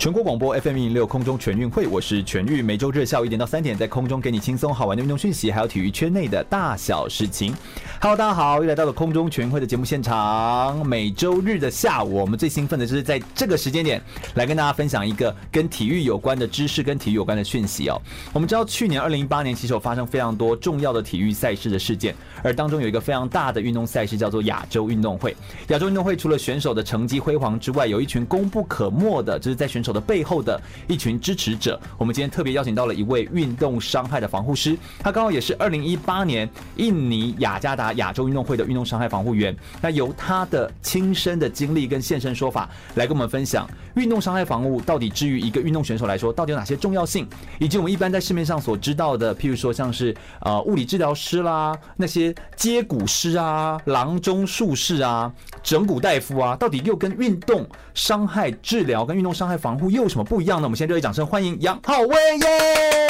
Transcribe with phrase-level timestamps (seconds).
[0.00, 7.54] 全国广播 FM 一零六空中全运会，我是全玉，每周日下午一点到三点，在空中给你轻松好玩的运动讯息，还有体育圈内的大小事情。
[8.02, 10.86] Hello，大家好，又来到了空中全会的节目现场。
[10.86, 14.00] 每周日的下午，我们最兴奋的就是在这个时间点
[14.36, 18.00] 来跟大家分享一个跟体育有关的知识，跟体育有关的讯息哦。
[18.32, 25.36] 我们知道，去年二零一八年其实有发生非常多重要的体育赛事的事件，而当中有一个非常大的运动赛事叫做亚洲运动会。
[25.68, 31.78] 亚洲运动会除了选手的成绩辉煌之外，有一群功不可没的，就是在选手的背后的一群支持者。
[31.98, 37.89] 我们今天特别邀请到了一位运动伤害的防护师，他刚好也是二零一八年印尼雅加达。
[37.94, 60.66] 亚洲运动会的运动伤害防护员，那由他的亲身的经历跟现身说法来跟我们分享，运动伤害防护到底至于一个运动选手来说，到底有哪些重要性，以及我们一般在市面上所知道的，譬如说像是呃物理治疗师啦，那些接骨师啊、郎中术士啊、整骨大夫啊，到底又跟运动伤害治疗跟运动伤害防护又有什么不一样呢？
[60.66, 63.09] 我们先热烈掌声欢迎杨浩威耶！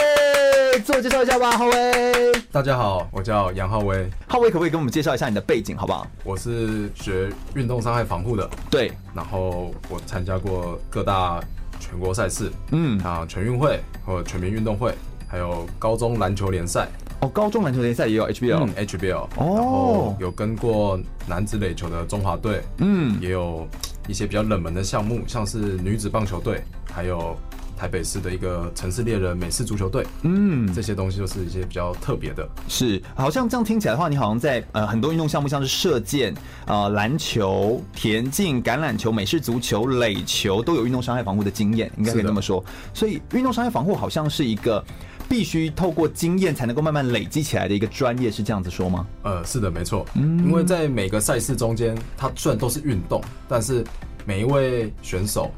[0.79, 2.33] 自我介绍一下吧，浩威。
[2.53, 4.09] 大家好，我叫杨浩威。
[4.29, 6.07] 浩威可不可以跟我们介绍一下你的背景，好不好？
[6.23, 8.93] 我是学运动伤害防护的，对。
[9.15, 11.41] 然后我参加过各大
[11.81, 14.95] 全国赛事，嗯啊，全运会或全民运动会，
[15.27, 16.89] 还有高中篮球联赛。
[17.21, 19.27] 哦，高中篮球联赛也有 HBL，嗯，HBL。
[19.37, 19.55] 哦。
[19.57, 23.67] 然后有跟过男子垒球的中华队，嗯，也有
[24.07, 27.37] 一些比较冷门的项目，像是女子棒球队，还有。
[27.81, 32.47] 台北市的一个城市猎人美式足球队，嗯，这些东西都是一些比较特别的。
[32.69, 36.35] 是，好像这样听起来的话，你好像在呃很多运动项目，像是射箭、
[36.67, 42.63] 呃篮球、田径、橄榄球、美式足球、垒球，都有运动伤害防护的经验，应该可以这么说。
[42.93, 44.85] 所以，运动伤害防护好像是一个
[45.27, 49.07] 必须透过经验才能够慢慢累积起来的一个专业，是这样子说吗？
[49.23, 50.05] 呃，是的，没错。
[50.17, 53.83] 嗯，因为在每个赛事中间，它虽然都是运动，但是
[54.27, 55.51] 每一位选手，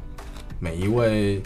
[0.57, 1.43] 每一位。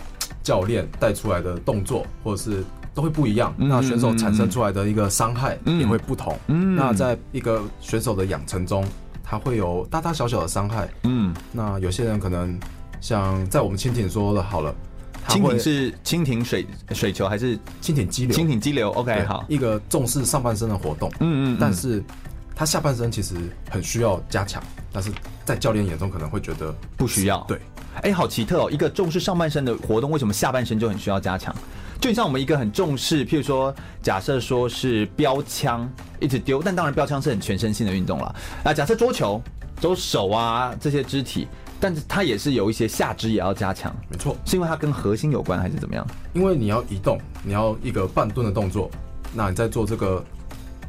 [0.47, 2.63] 教练带出来的动作，或者是
[2.93, 3.53] 都会不一样。
[3.57, 6.39] 那选手产生出来的一个伤害也会不同。
[6.47, 8.81] 那在一个选手的养成中，
[9.21, 10.87] 他会有大大小小的伤害。
[11.03, 12.57] 嗯，那有些人可能
[13.01, 14.73] 像在我们蜻蜓说的好了，
[15.27, 18.37] 蜻蜓是蜻蜓水水球还是蜻蜓激流？
[18.37, 18.89] 蜻蜓激流。
[18.91, 21.11] OK，好，一个重视上半身的活动。
[21.19, 22.01] 嗯嗯，但是
[22.55, 23.35] 他下半身其实
[23.69, 25.11] 很需要加强，但是
[25.43, 27.43] 在教练眼中可能会觉得不需要。
[27.49, 27.59] 对。
[28.03, 28.71] 哎，好奇特哦！
[28.71, 31.53] 一个重视上半身的活动，为什么下半身就很需要加强？
[31.99, 38.35] 就像我们一个很重视，譬如说，假设说是标枪，一直丢，但当然标枪是很全身性的运动了。
[38.63, 39.41] 啊，假设桌球，
[39.81, 41.47] 都手啊这些肢体，
[41.79, 43.93] 但是它也是有一些下肢也要加强。
[44.09, 46.05] 没错，是因为它跟核心有关，还是怎么样？
[46.33, 48.91] 因为你要移动，你要一个半蹲的动作，
[49.33, 50.23] 那你在做这个。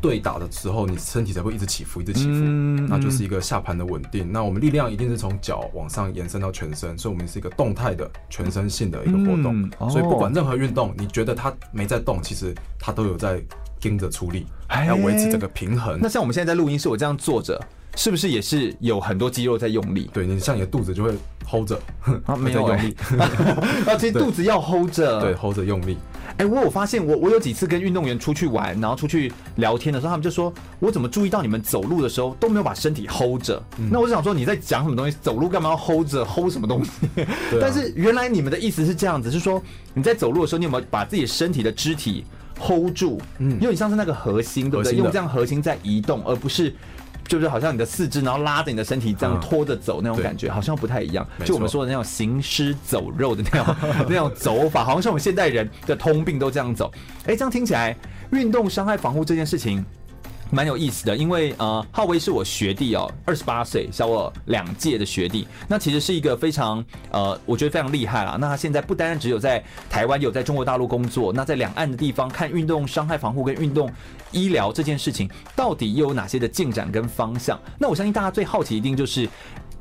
[0.01, 4.31] 对打的时候，你身体才会一直起伏，一直起伏，嗯、那就是一个下盘的稳定。
[4.31, 9.63] 那我们力量一定是从脚往上延伸到全身，所以我们是一个动态的、全身性的一个活动。
[9.63, 13.43] 嗯哦、所以不管任何运动，你觉得它没在动，其实它都有在
[13.81, 15.99] 盯着出力，哎、要维持这个平衡。
[16.01, 17.61] 那像我们现在在录音室，我这样坐着，
[17.97, 20.11] 是不是也是有很多肌肉在用力？
[20.13, 21.13] 对，你像你的肚子就会
[21.47, 21.81] hold 着，
[22.25, 22.97] 啊，没有、欸、用力，
[23.87, 25.97] 啊，其实肚子要 hold 着，对，hold 着用力。
[26.39, 33.61] 哎、欸，我有发现，我我有几次跟运动员出去玩，然后出去聊天的时候，他们就说，我怎么注意到你们走路的时候都没有把身体 hold 着？
[33.77, 35.17] 嗯、那我就想说，你在讲什么东西？
[35.21, 36.91] 走路干嘛要 hold 着？hold 什么东西？
[37.23, 37.27] 啊、
[37.61, 39.61] 但是原来你们的意思是这样子，是说
[39.95, 42.25] 你在走路的时候，你有没有把自己身体的肢体
[42.57, 43.21] hold 住？
[43.39, 44.97] 嗯，因为你像是那个核心，对不对？
[44.97, 46.73] 用这样核心在移动，而不是。
[47.29, 51.25] 就是好像你的四肢，然后拉着你的身体这样拖着走那种感觉，好像不太一样。
[51.45, 53.77] 就我们说的那种行尸走肉的那种
[54.09, 56.91] 那种走法，好像是我们现代人的通病都这样走。
[57.27, 57.95] 哎，这样听起来，
[58.33, 59.85] 运动伤害防护这件事情。
[60.51, 65.47] 蛮有意思的，因为呃，浩威是我学弟哦，二十八岁，小我两届的学弟。
[65.69, 68.39] 那其实是一个非常呃，我觉得非常厉害啦。
[68.41, 71.35] 那他现在不单单只有在台湾，有在中国大陆工作。
[71.35, 73.93] 那在两岸的地方看运动伤害防护跟运动
[74.31, 77.59] 医疗这件事情，到底又有哪些的进展跟方向？
[77.79, 79.29] 那我相信大家最好奇一定就是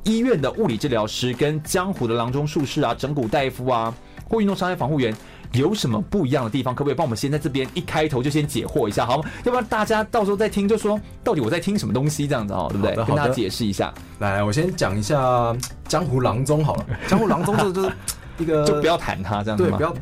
[0.03, 3.94] 医院的物理治疗师跟江湖的郎中术士啊、整骨大夫啊，
[4.29, 5.15] 或运动伤害防护员。
[5.53, 6.75] 有什么不一样的地方？
[6.75, 9.29] 可不可以帮我们先在这边一开头就先解惑一下，好吗？
[9.45, 12.94] 要不然大家到时候再听就说到底我在听什么东西这样子哦，对不对？
[13.05, 13.91] 跟大家解释一下。
[14.19, 15.55] 来，我先讲一下
[15.88, 16.85] 江湖郎中好了。
[17.07, 17.91] 江湖郎中这就是
[18.39, 19.95] 一个 就不要谈他这样子对，不要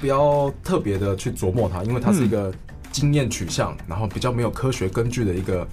[0.00, 2.50] 不要特别的去琢磨他，因为他是一个
[2.92, 5.66] 经验取向，然后比较没有科学根据的一个。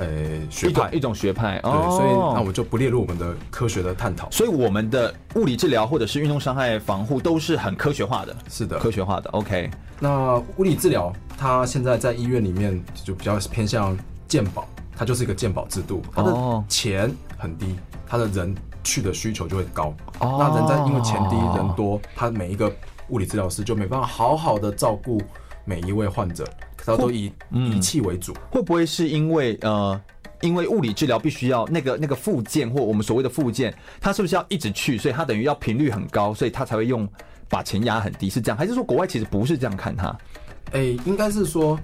[0.00, 0.06] 呃，
[0.48, 4.30] 学派一种学派，对，所以那我就不列入我们的科学的探讨。
[4.30, 9.28] 所以我们的物理治疗或者是运动伤害防护都是很科学化的，是的，科学化的。
[9.30, 9.68] OK，
[9.98, 13.98] 那物理治疗它现在在医院里面就比较偏向
[14.28, 17.74] 健保，它就是一个健保制度，它的钱很低，
[18.06, 18.54] 它的人
[18.84, 19.92] 去的需求就会高。
[20.20, 22.72] 哦，那人在因为钱低人多，他每一个
[23.08, 25.20] 物理治疗师就没办法好好的照顾
[25.68, 26.48] 每一位患者。
[26.86, 30.00] 然后都以仪器为主，会不会是因为呃，
[30.40, 37.06] 因为物理治疗必须要那个那个附件或我们所谓的附件，它是不是要一直去，所以它等于要频率很高，所以它才会用
[37.46, 38.56] 把钱压很低，是这样？
[38.56, 40.16] 还是说国外其实不是这样看它？
[40.72, 41.78] 哎，应该是说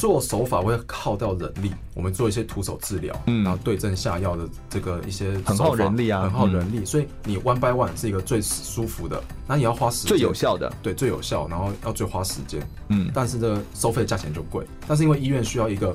[0.00, 9.22] 做手法会耗掉人力，我们做一些徒手治疗，嗯，然后对症下药的这个一些很耗人力啊，很耗人力，所以你 one by one 是一个最舒服的。
[9.46, 14.64] 那你要花时间，最有效的，对，最有效，然后要最花时间，嗯，但是这个收费价钱就贵。
[14.88, 15.94] 但是因为医院需要一个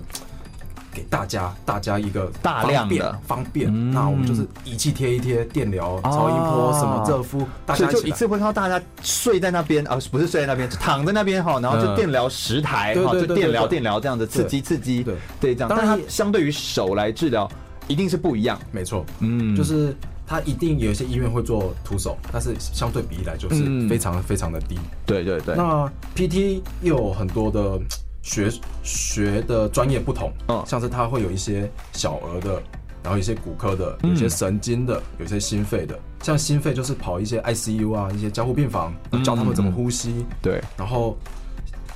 [0.96, 3.20] 给大家，大家一个大量的。
[3.28, 15.56] 方便，那我们就是仪器贴一贴，电疗、超音波什么热敷，大家就一次会看到大家睡在那边啊，不是睡在那边，躺在那边哈，然后就电疗十台哈，就电疗电疗这样子刺激刺激，对对。
[15.56, 15.70] 这样。
[15.70, 15.86] 当然。
[15.86, 17.50] 它相对于手来治疗，
[17.88, 19.94] 一定是不一样，没错，嗯，就是。
[20.28, 24.76] 它一定有一些医院会做徒手，但是相对比例来就是非常非常的低。
[25.06, 25.54] 对对对。
[25.56, 27.80] 那 PT 又有很多的
[28.26, 28.52] 学
[28.84, 32.62] 学的专业不同，嗯，像是他会有一些小儿的，
[33.04, 35.98] 然后一些骨科的，有些神经的，有些心肺的。
[36.24, 38.92] 像心肺就是跑一些 ICU 啊，一些加护病房，
[39.24, 40.26] 教他们怎么呼吸。
[40.42, 41.16] 对，然后。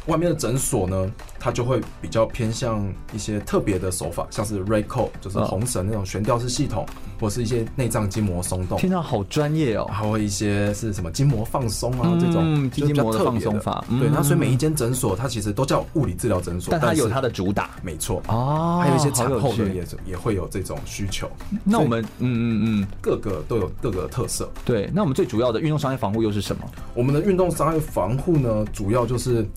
[0.10, 6.86] 外面的诊所呢，它就会比较偏向一些特别的手法，像是 Rayco，就是红绳那种悬吊式系统，
[7.20, 8.78] 或是一些内脏筋膜松动。
[8.78, 13.84] 听到好专业哦，还会一些是什么筋膜放松啊，这种筋膜的放松法。
[14.00, 18.80] 对，那所以每一间诊所它其实都叫物理治疗诊所，但它有它的主打，没错哦。
[18.82, 21.30] 还有一些产后的也也会有这种需求。
[21.64, 24.50] 那我们嗯嗯嗯，各个都有各个特色。
[24.66, 26.64] 对，那我们最主要的运动伤害防护又是什么？
[26.96, 29.48] 我们的运动伤害防护呢，主要就是。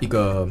[0.00, 0.48] 一个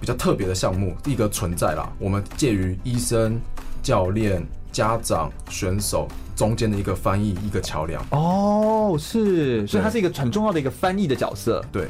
[0.00, 1.90] 比较特别的项目，一个存在啦。
[1.98, 3.40] 我们介于医生、
[3.82, 6.06] 教练、家长、选手
[6.36, 8.04] 中间的一个翻译，一个桥梁。
[8.10, 11.64] 哦，是，所以它是一个很重要的一个翻译的角色。
[11.72, 11.88] 对，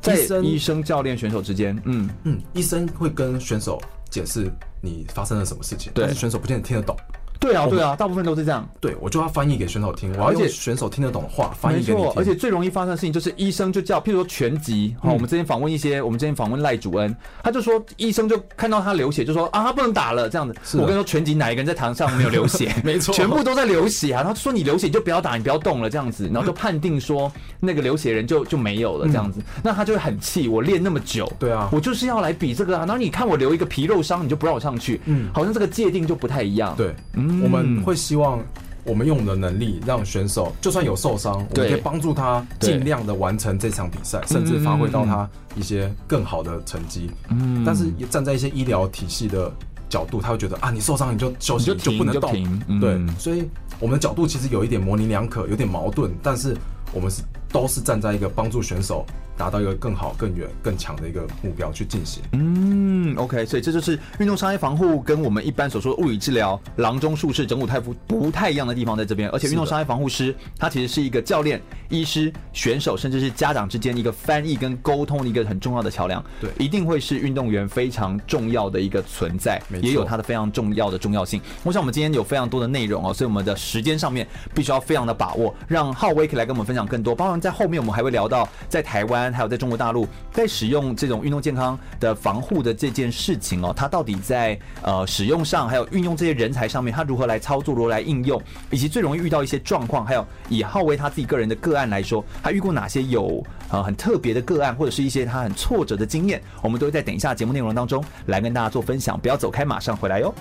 [0.00, 3.80] 在医生、教练、选手之间，嗯嗯，医生会跟选手
[4.10, 4.50] 解释
[4.80, 6.96] 你发生了什么事情，对，但是选手不见得听得懂。
[7.42, 8.66] 对啊，对啊，大部分都是这样。
[8.80, 12.12] 对，我就要翻译给选手听，我要用选手听得懂的话翻译给你听。
[12.16, 20.54] 而且最容易发生的事情就是医生就叫，譬如说拳击，哈，我们之前访问一些，我们之前访问赖主恩，他就说医生就看到他流血，就说啊，他不能打了这样子。
[20.78, 22.72] 我跟你说，全集哪一个人在台上没有流血？
[22.84, 24.22] 没错，全部都在流血啊。
[24.22, 27.30] 他说你流血就不要打，你不要动了这样子，然后就判定说
[27.60, 29.40] 那个流血人就就没有了这样子。
[29.62, 32.80] 那他就会很气，我练那么久，对啊，我就是要来比这个啊。
[32.86, 36.74] 然后你看我留一个皮肉伤，你就不让我上去，嗯，好像这个界定就不太一样。
[36.76, 37.96] 对，嗯，我们会。
[38.02, 38.42] 希望
[38.84, 47.08] 我们用我们的能力，让选手就算有受伤，我们可以帮助他尽量的完成这场比赛，甚至发挥到他一些更好的成绩。
[47.28, 49.52] 嗯，但是也站在一些医疗体系的
[49.88, 52.32] 角度，他会觉得啊，你受伤你就休息，就不能动。
[52.80, 53.48] 对，所以
[53.78, 56.56] 我们的角度其实有一点模棱两可，有点矛盾，但是
[56.92, 57.22] 我们是
[57.52, 59.06] 都是站在一个帮助选手。
[59.36, 62.22] 达到一个更好、更远、更强的一个目标去进行。
[62.32, 69.28] 嗯，OK，所以这就是运动伤害防护跟我们一般所说的物理治疗、郎中术士、整骨太夫不太一样的地方在这边。
[69.30, 76.22] 而且运动伤害防护师他其实是一个教练、医师、选手，甚至是家长之间一个翻译跟沟通的一个很重要的桥梁。
[76.40, 81.40] 对，一定会是运动员非常重要的一个存在，也有它的非常重要的重要性。
[81.64, 87.14] 我想我们今天有非常多的内容哦，所以我们的时间上面必须要非常的把握，让浩威可以来跟我们分享更多。
[87.14, 90.08] 包括在后面我们还会聊到在台湾还有在中国大陆。
[90.32, 109.20] 在使用这种运动健康的防护的这件事情哦，它到底在呃使用上，还有运用这些人才上面，它如何来操作，如何来应用，以及最容易遇到一些状况，还有以浩威他自己个人的个案来说，他遇过哪些有呃很特别的个案，或者是一些他很挫折的经验，我们都会在等一下节目内容当中来跟大家做分享。
[109.20, 110.34] 不要走开，马上回来哟。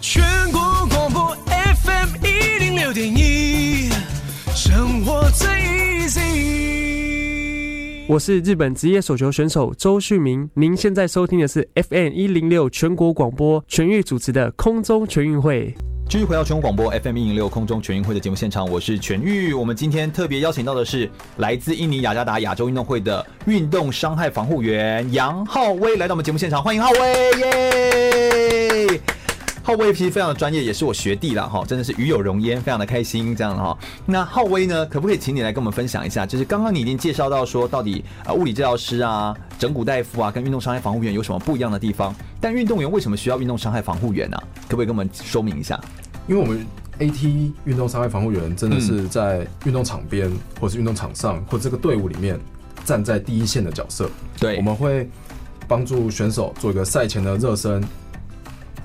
[0.00, 0.60] 全国
[0.90, 3.83] 广播 FM 一零六点一，
[4.74, 5.46] 生活最
[6.00, 6.24] easy。
[8.08, 15.72] 我是日本职业手球选手周旭明，您现在收听的是 FM 一零六全国广播全域主持的空中全运会。
[16.08, 19.54] 继续回到全国广播 FM 一零六空中全运会的节目现场，我是全域。
[19.54, 26.98] 我们今天特别邀请到的是来自印尼雅加达亚洲运动会的运动伤害防护员杨浩威来到我们节目现场，欢迎浩威
[28.88, 29.00] 耶！
[29.66, 33.74] 浩威其实非常的专业，也是我学弟了哈，真的是与有荣焉，非常的开心这样的哈。
[34.04, 36.26] 那浩威呢，可不可以请你来跟我们分享一下？
[36.26, 42.14] 就是刚刚你已经介绍到说，到底啊物理治疗师啊、整骨大夫啊，跟运动伤害防护员有什么不一样的地方？
[42.42, 44.36] 但运动员为什么需要运动伤害防护员呢？
[44.68, 45.80] 可不可以跟我们说明一下？
[46.28, 46.66] 因为我们
[46.98, 50.30] AT 运动伤害防护员真的是在运动场边，
[50.60, 52.38] 或是运动场上，或这个队伍里面
[52.84, 54.10] 站在第一线的角色。
[54.38, 55.08] 对，我们会
[55.66, 57.82] 帮助选手做一个赛前的热身。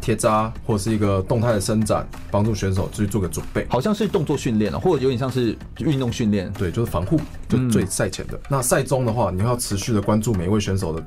[0.09, 6.51] 贴扎或是一个动态的伸展，帮助选手去做个准备，好像是动作训练了，或者有点像是运动训练。
[6.53, 8.35] 对，就是防护，就最赛前的。
[8.35, 10.99] 嗯、那赛中的话，你要持续的关注每一位选手的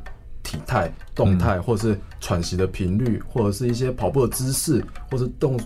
[0.44, 5.58] 体态、动态，或者是喘息的频率，或者是一些跑步的姿势，或是动。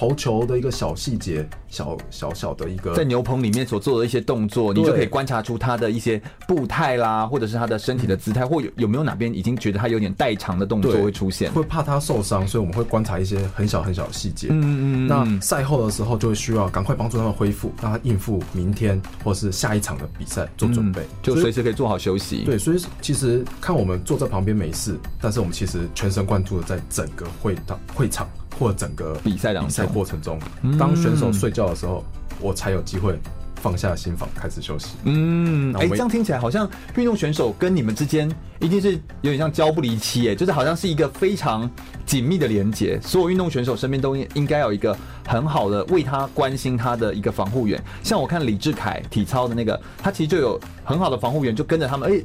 [0.00, 14.48] 投球的一个小细节，小小小的一个，在牛棚里面所做的一些动作，你就可以观察出他的一些步态啦，或者是他的身体的姿态，或有有没有哪边已经觉得他有点代偿的动作会出现，会怕他受伤，所以我们会观察一些很小很小的细节。
[14.50, 15.06] 嗯嗯嗯。
[15.06, 22.38] 那赛后的时候就会需要赶快帮助他们恢复，让他应付明天或是下一场的比赛做准备，嗯、就随时可以做好休息。
[22.46, 28.26] 对，所以其实看我们坐在旁边没事，但是我们其实全神贯注的在整个会场会场。
[28.60, 30.38] 或整个比赛比赛过程中，
[30.78, 32.04] 当选手睡觉的时候，
[32.38, 33.18] 我才有机会
[33.56, 34.90] 放下心房开始休息。
[35.04, 41.68] 嗯，哎，这样听起来好像运动选手跟你们之间一定是有点像胶不离漆，哎，就是好像是一个非常
[42.04, 43.00] 紧密的连接。
[43.02, 44.94] 所有运动选手身边都应该有一个
[45.26, 47.82] 很好的为他关心他的一个防护员。
[48.02, 52.22] 像我看李志凯体操的那个，他其实就有很好的防护员，就跟着他们，哎。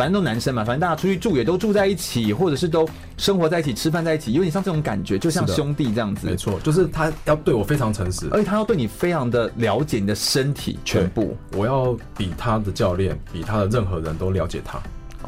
[0.00, 2.88] 反正都男生嘛，反正大家出去住也都住在一起，或者是都
[3.18, 6.26] 生活在一起、吃饭在一起，有点像这种感觉，就像兄弟这样子。
[6.26, 11.36] 没错，就是他要对我非常诚实，而且他要对你非常的了解你的身体全部。
[11.52, 14.80] 我要比他的教练，比他的任何人都了解他，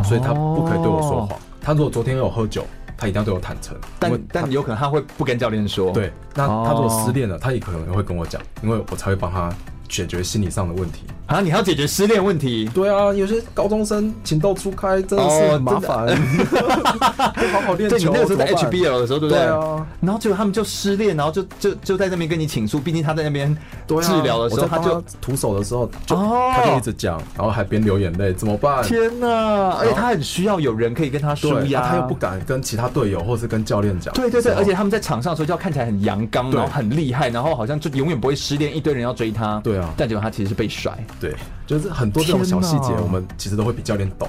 [0.02, 1.38] 所以他不可以对我说谎。
[1.60, 2.64] 他如果昨天有喝酒，
[2.96, 3.76] 他一定要对我坦诚。
[3.98, 5.92] 但但有可能他会不跟教练说。
[5.92, 9.52] 对，那他如果失恋了，他也可能会跟我讲，因为我才会帮他
[9.92, 11.02] 解决心理上的问题。
[11.26, 12.68] 啊，你还要解决失恋问题？
[12.74, 16.06] 对啊，有些高中生情窦初开，真的是很麻烦。
[16.46, 19.38] 不好好练球，对，你那个时候在 HBL 的时候，对不对？
[19.38, 19.86] 对啊。
[20.00, 22.78] 然后结果他们就失恋，然后就就就在那边跟你倾诉。
[22.80, 23.54] 毕竟他在那边
[23.86, 28.82] 治疗的时候，他就徒手的时候，就他就一直讲，然后还边流眼泪，怎么办？
[28.82, 29.28] 天哪！
[29.78, 34.12] 而且他很需要有人可以跟他说呀，他又不敢跟其他队友或是跟教练讲。
[34.14, 39.60] 对对对，而且他们在场上的时候就要看起来很阳刚，然后很厉害，然后好像就永远不会失恋，一堆人要追他。
[39.64, 40.98] 对啊，但结果他其实是被甩。
[41.20, 41.34] 对，
[41.66, 44.28] 就是很多这种小细节，我们其实都会比教练懂。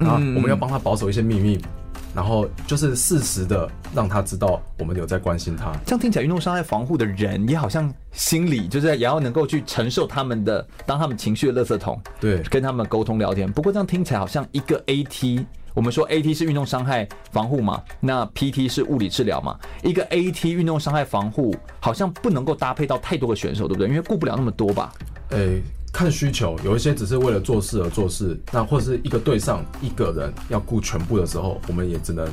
[0.00, 1.60] 啊，我们要帮他保守一些秘密，
[2.14, 5.72] 然后就是适时的让他知道我们有在关心他。
[5.84, 13.52] 这样听起来，运动伤害防护的人也好像心里就是也要能够去承受他们的，当他们情绪的垃圾桶，对，跟他们沟通聊天。
[13.52, 23.88] 不过这样听起来好像一个 AT，我们说 AT 是运动伤害防护嘛，那 PT 是物理治疗嘛，一个 AT 运动伤害防护好像不能够搭配到太多个选手，对不对？
[23.88, 24.92] 因为顾不了那么多吧？
[25.30, 25.62] 诶、欸。
[25.92, 32.28] 看需求，有一些只是为了做事而做事，那或者是一个队上一个人要顾全部的时候，我们也只能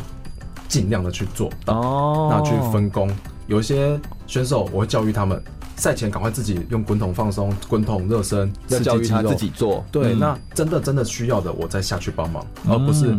[0.68, 3.10] 尽量的去做哦，那去分工。
[3.48, 5.44] 有一些选手，我会教育他们，
[5.78, 9.86] 赛前赶快自己用滚筒放松、滚筒热身，要教育他自己做。
[9.90, 13.18] 对，嗯、那真的真的需要的，我再下去帮忙，而不是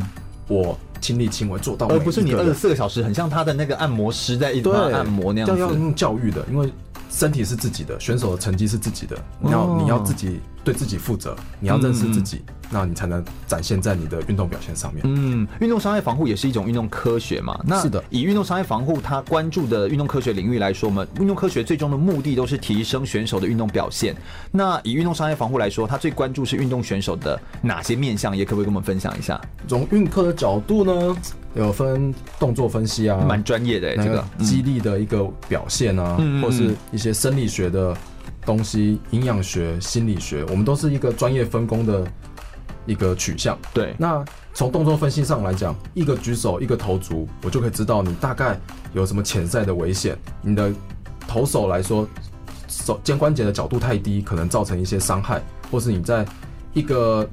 [0.48, 5.58] 我亲力亲为做到，而不是你二十四个小时，很像他的那个按摩师在一直按摩那样子。
[5.58, 6.70] 要用教育的，因为。
[7.10, 15.02] 身体是自己的，选手的成绩是自己的，你要你要自己对自己负责，你要认识自己，那你才能展现在你的运动表现上面。
[15.06, 17.58] 嗯，运动伤害防护也是一种运动科学嘛。
[17.64, 24.14] 那是的，以运动伤害防护它关注的运动科学领域来说我们，运动科学最终的目的都是提升选手的运动表现。
[24.50, 28.36] 那以运动伤害防护来说，它最关注是运动选手的哪些面向？
[28.36, 29.40] 也可不可以跟我们分享一下？
[29.66, 31.16] 从运科的角度呢？
[31.54, 37.96] 有分动作分析啊，蛮专业的这个肌力的一个表现啊，嗯、或是一些生理学的
[38.44, 42.06] 东西、营养学、心理学，我们都是一个专业分工的
[42.88, 43.56] 一个取向。
[43.72, 48.58] 对，那从动作分析上来讲，一个举手、一个投足，我就可以知道你大概
[48.92, 50.18] 有什么潜在的危险。
[50.42, 50.72] 你的
[51.28, 52.04] 投手来说，
[52.66, 55.40] 手肩关节的角度太低，可能造成一些伤害，
[55.70, 56.26] 或是你在
[56.72, 57.24] 一个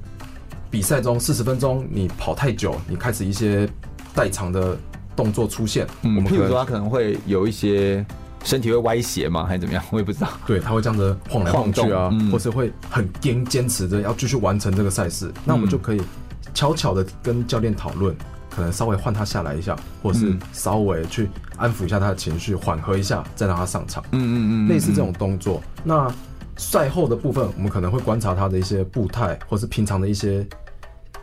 [0.70, 3.68] 比赛中四十分钟你跑太久，你开始一些。
[4.16, 4.78] 代偿的
[5.14, 8.06] 动作出现，嗯，我们譬如说他可能会有一些
[8.46, 9.84] 身体会歪斜吗，还是怎么样？
[9.92, 10.30] 我也不知道。
[10.46, 15.28] 对，他会这样子晃来晃去啊，嗯、或是会很坚坚持着要继续完成这个赛事。
[15.28, 16.02] 嗯、那我们就可以
[16.54, 18.16] 悄悄的跟教练讨论，
[18.50, 24.04] 可能稍微换他下来一下，或是稍微去安抚一下他的情绪，缓和一下，再让他上场。
[24.12, 25.62] 嗯嗯嗯，嗯，类似这种动作。
[25.84, 26.10] 那
[26.56, 30.48] 赛后的部分，我们可能会观察他的一些步态，或是平常的一些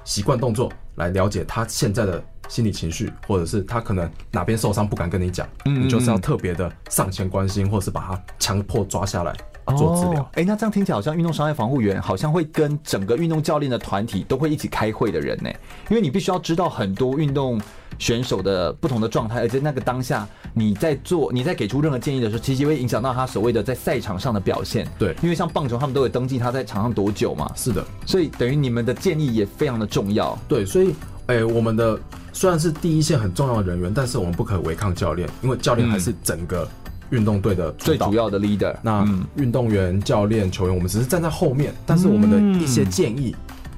[0.05, 2.23] 习惯动作，来了解他现在的。
[2.53, 9.35] 心理情绪，或者是他可能哪边受伤不敢跟你讲，嗯你就是要特别的上前关心，或者是把他强迫抓下来
[9.75, 10.23] 做治疗。
[10.35, 15.49] 哎、欸，那这样听起来好像运动伤害防护员好像会跟整个运动教练的团体都会一起开会的人呢，
[15.89, 17.59] 因为你必须要知道很多运动
[17.99, 24.87] 选手的不同的状态，而且那个当下你在做你在给出任何建议的时候，其实会影响到他所谓的在赛场上的表现。
[24.99, 27.51] 对，因为像棒球，他们都有登记他在场上多久嘛。
[27.57, 30.39] 是的，所以等于你们的建议也非常的重要。
[30.47, 30.95] 对，所以
[31.33, 31.99] 哎、欸，我们的
[32.35, 36.69] 虽然是第一线很重要的人员，但是我们不可违抗教练，因为教练还是整个
[37.09, 38.77] 运动队的最主要的 leader。
[38.83, 43.35] 那运动员、教练、球员，我们只是站在后面，但是我们的一些建议。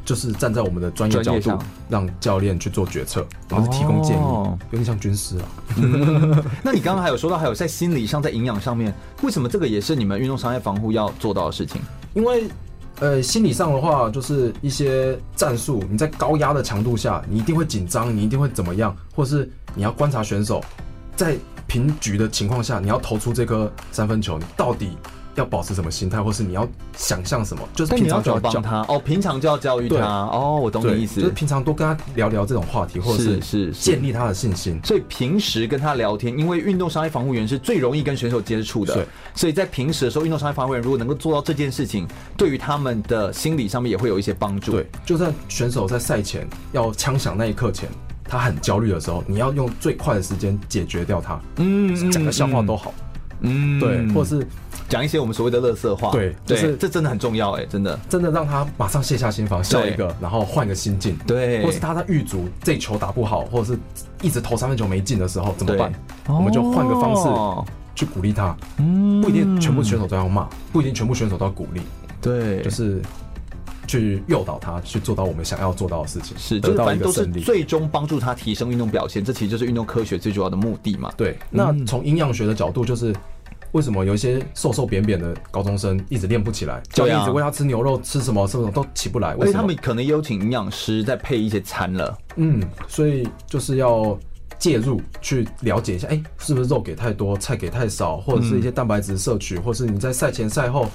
[0.07, 1.59] 就是站在我们的专业角度，
[1.89, 5.45] 让教练去做决策，然后是提供建议，哦、有点像军师啊。
[5.79, 8.93] 嗯、 那你刚刚还有说到，还有在心理上、在营养上面，
[9.23, 11.81] 为什么这个也是你们运动伤害防护要做到的事情？
[12.13, 12.45] 因为，
[13.01, 20.63] 呃，心理上的话，就是一些战术，你在高压的强度下，你一定会紧张，你一定会怎么样，或是你要观察选手，
[21.17, 21.37] 在
[21.67, 24.97] 平局的情况下，你要投出这颗三分球，你到底。
[25.37, 27.63] 要保持什么心态，或是你要想象什么？
[27.75, 30.61] 就是平常就要教他哦，平常就要教育他哦。
[30.63, 34.81] 我懂你意思，就是平常多跟他聊聊这种话题，或者是是建立他的信心。
[34.85, 44.73] 所以平时跟他聊天，因为运动伤害防护员是最容易跟选手接触的，所以在平时的时候，运动伤害防护员如果能够做到这件事情，对于他们的心理上面也会有一些帮助。
[44.73, 47.89] 对，就算选手在赛前要枪响那一刻前，
[48.25, 51.41] 他很焦虑的时候，你要用最快的时间解决掉他。
[51.57, 52.95] 嗯，讲个笑话都好。
[53.41, 54.47] 嗯，对，或者是。
[54.89, 63.79] 讲一些我们所谓的乐色话，对，就是这真的很重要哎，真的，真的让他马上卸下心防，笑一个，然后换个心境，对，或是他在预足这球打不好，或者是
[64.21, 65.93] 一直投三分球没进的时候怎么办？
[66.29, 71.81] 我们就换个方式去鼓励他，嗯，不一定全部选手都要骂，不一定全部选手都要鼓励，
[72.21, 73.01] 对，就是
[73.87, 81.11] 去诱导他去做到我们想要做到的事情，是，就是反正都是最终帮助他提升运动表现，这其实就是运动科学最主要的目的嘛。
[81.17, 83.15] 对，那从营养学的角度就是。
[83.75, 86.81] 为什么有一些瘦瘦扁扁的高中生一直练不起来？
[86.93, 89.35] 教练一直喂他吃牛肉，吃什么什么都起不来。
[89.35, 89.47] 为什么？
[89.47, 92.17] 因为他们可能也有请营养师再配一些餐了。
[92.37, 94.17] 嗯，所以就是要
[94.61, 100.89] 介入去了解一下，哎，是不是肉给太多，菜给太少，或者是一些蛋白质摄取，或是你在赛前赛后、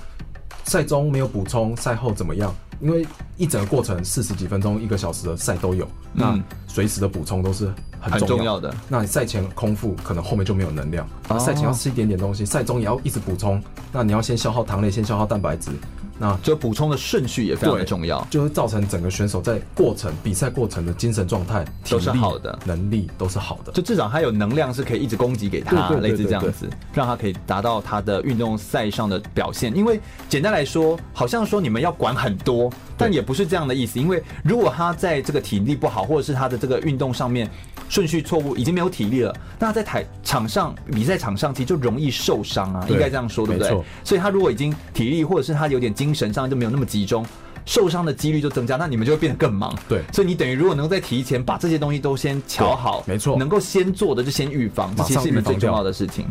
[0.63, 2.54] 赛中没有补充，赛后怎么样？
[2.82, 7.69] 因为一整个过程四十几分钟、一个小时的赛都有，那随时的补充都是
[8.00, 8.74] 很重要，的。
[8.88, 11.06] 那你赛前空腹，可能后面就没有能量。
[11.28, 13.62] 那赛前要吃一点点东西，赛中也要一直补充。
[13.91, 15.72] 那你要先消耗糖类，先消耗蛋白质。
[16.19, 23.71] 那就补充的顺序也非常的重要，就会造成整个选手在过程比赛过程的精神状态都是好的，能力都是好的。
[23.71, 29.73] 就至少他有能量是可以一直供给给他，类似这样子，让他可以达到他的运动赛上的表现。
[29.75, 33.97] 因为简单来说，好像说你们要管很多，但也不是这样的意思。
[33.97, 37.49] 因为如果他在这个体力不好，或者是他的这个运动上面
[37.89, 43.84] 顺序错误，已经没有体力了，那在台场上比赛场上其实就容易受伤啊，应该这样说对不对？
[44.04, 47.25] 所以他如果已经体力或者是他有点精神上就没有那么集中，
[47.65, 49.76] 受伤的几率就增加，那你们就会变得更忙。
[49.88, 56.26] 对，所以你等于如果能够在提前把这些东西都先瞧好，没错，能够先做的就先预防，这其实是你们最重要的事情。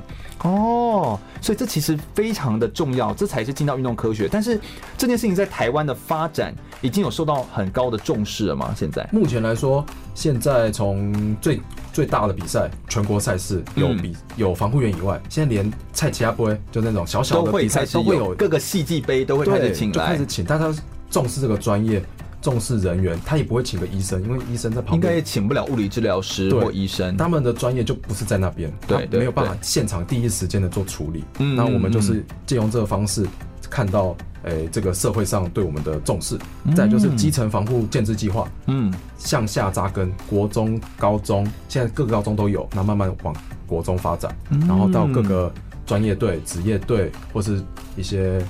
[0.44, 4.28] 哦，所以这其实非常的重要，这才是进到运动科学。
[4.30, 4.60] 但是
[4.96, 8.72] 这件事情在台湾的发展已经有受到很高的重视了吗？
[8.76, 11.60] 现在目前来说，现在从最
[11.92, 20.44] 最大的比赛，全国赛事有比、嗯、有防护员以外，现在连菜奇亚杯就那种小小的比赛都会有各个系际杯都会开始请来，开始请。
[20.44, 20.72] 大家
[21.10, 22.02] 重视这个专业，
[22.40, 31.24] 重视人员，他也不会请个医生，因为医生在旁边，应该也请不了物理治疗师或医生，他们的专业就不是在那边，对，没有办法现场第一时间的做处理。
[31.38, 33.26] 嗯，那我们就是借用这个方式，
[33.70, 36.38] 看到诶这个社会上对我们的重视，
[36.76, 43.34] 再就是基层防护建制计划，嗯，向下扎根，国中、高中，现在各个高中都有，那慢慢往
[43.66, 44.34] 国中发展，
[44.66, 45.52] 然后到各个
[45.86, 47.62] 专业队、职业队或是
[47.96, 48.40] 一些。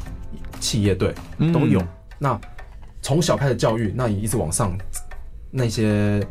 [0.60, 1.14] 企业队
[1.52, 2.38] 都有，嗯、那
[3.00, 4.76] 从小开始教育，那你一直往上，
[5.50, 6.26] 那些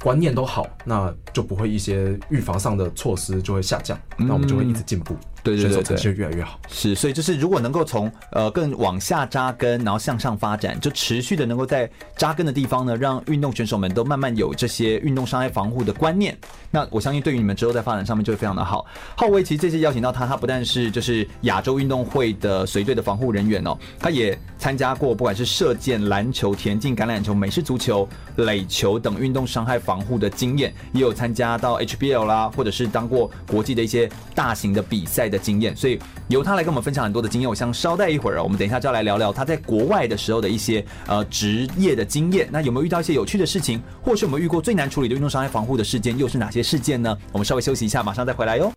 [0.00, 5.16] 观念都好，那就不会一些预防上的措施就会下降，那我们就会一直进步。
[5.44, 6.58] 对对对，对，就越来越好。
[6.68, 16.36] 是，所以就是如果能够从呃更往下扎根，然后向上发展，就持续的能够在扎根的地方呢，让运动选手们都慢慢有这些运动伤害防护的观念。
[16.70, 18.84] 那我相信对于你们之后在发展上面就会非常的好。
[19.14, 35.44] 浩威其实这次邀请到他，他不但是就是亚洲运动会的随队的防护人员哦，他也参加过不管是射箭、篮球、田径、橄榄球、美式足球、垒球等运动伤害防护的经验，也有参加到 HBL 啦，或者是当过国际的一些大型的比赛的。
[35.44, 37.50] 经验，所以由他来跟我们分享很多的经验。
[37.50, 42.48] 我想稍待一会儿，我们等一下就要来聊聊他在国外的时候的一些呃职业的经验。
[42.50, 47.14] 那有没有遇到一些有趣的事情，或是有没有遇过最难处理的运动伤害防护的事件，又是哪些事件呢？
[47.30, 48.72] 我们稍微休息一下，马上再回来哟。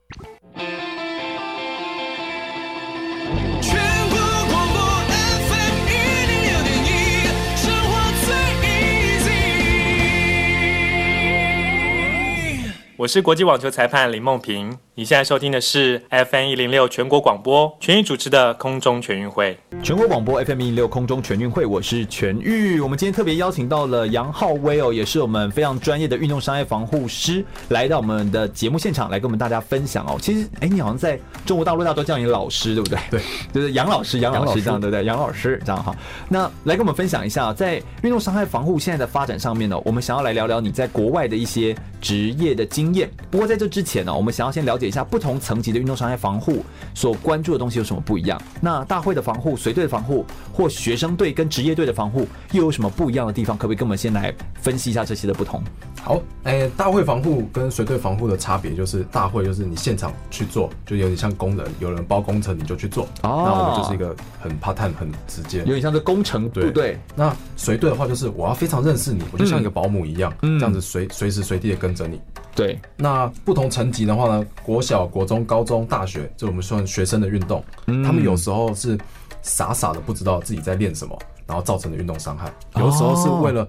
[12.97, 19.55] 我是国际网球裁判林梦萍，你现在收听的是 FM 一零六全国广播全域主持的空中全运会。
[19.83, 22.79] 全国广播 FM 一零六空中全运会，我是全玉。
[22.79, 30.17] 我们今天特别邀请到了杨浩威哦，也是我们非常专业的运动伤害防护师，来到我们的节目现场来跟我们大家分享哦。
[30.19, 32.97] 其实，哎，你好像在中国大陆大家都叫你老师，对不对？
[33.11, 33.21] 对，
[33.53, 35.05] 就是杨老师，杨老师这样，对不对？
[35.05, 35.95] 杨老师这样哈。
[36.27, 43.07] 那来跟我们分享一下，在运动伤害防护现在的发展上面呢，我们想要来聊聊你在国外的一些职业的经验。
[43.29, 48.41] 不过在这之前呢，我们想要先了解一下不同层级的运动伤害防护所关注的东西有什么不一样。
[48.61, 53.57] 那大会的防护、随队的防护，或学生队跟职业队的防护又有什么不一样的地方？
[53.57, 55.61] 可不可以跟我们先来分析一下这些的不同？
[56.01, 63.03] 好，哎，大会防护跟随队防护的差别就是，大会就是你现场去做，就有点像工人，有人包工程你就去做。
[63.23, 66.97] 哦，那我们就是一个很 part time 很直接，有点像是工程部队。
[67.15, 72.21] 那随队的话就是我要非常认识你，我就像一个保姆一样，嗯、这样子随随时随地的跟着你。
[72.55, 78.97] 对，那不同层级的话呢，国小、国中、高中、大学，就我们算学生的运动，嗯、他们有时候是
[79.41, 83.67] 傻傻的不知道自己在练什么，然后造成的运动伤害，有的时候是为了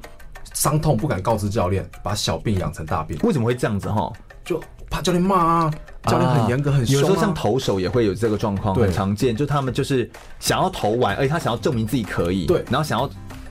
[0.54, 3.18] 伤痛不敢告知教练，把小病养成大病。
[3.22, 4.12] 为什么会这样子哈？
[4.44, 7.00] 就怕教练骂啊，教练很严格很凶、啊。
[7.00, 13.08] 有时候像投手也会有这个状况，很常见，就他们就是想要投完，而且他想要证明自己可以，对，然后想要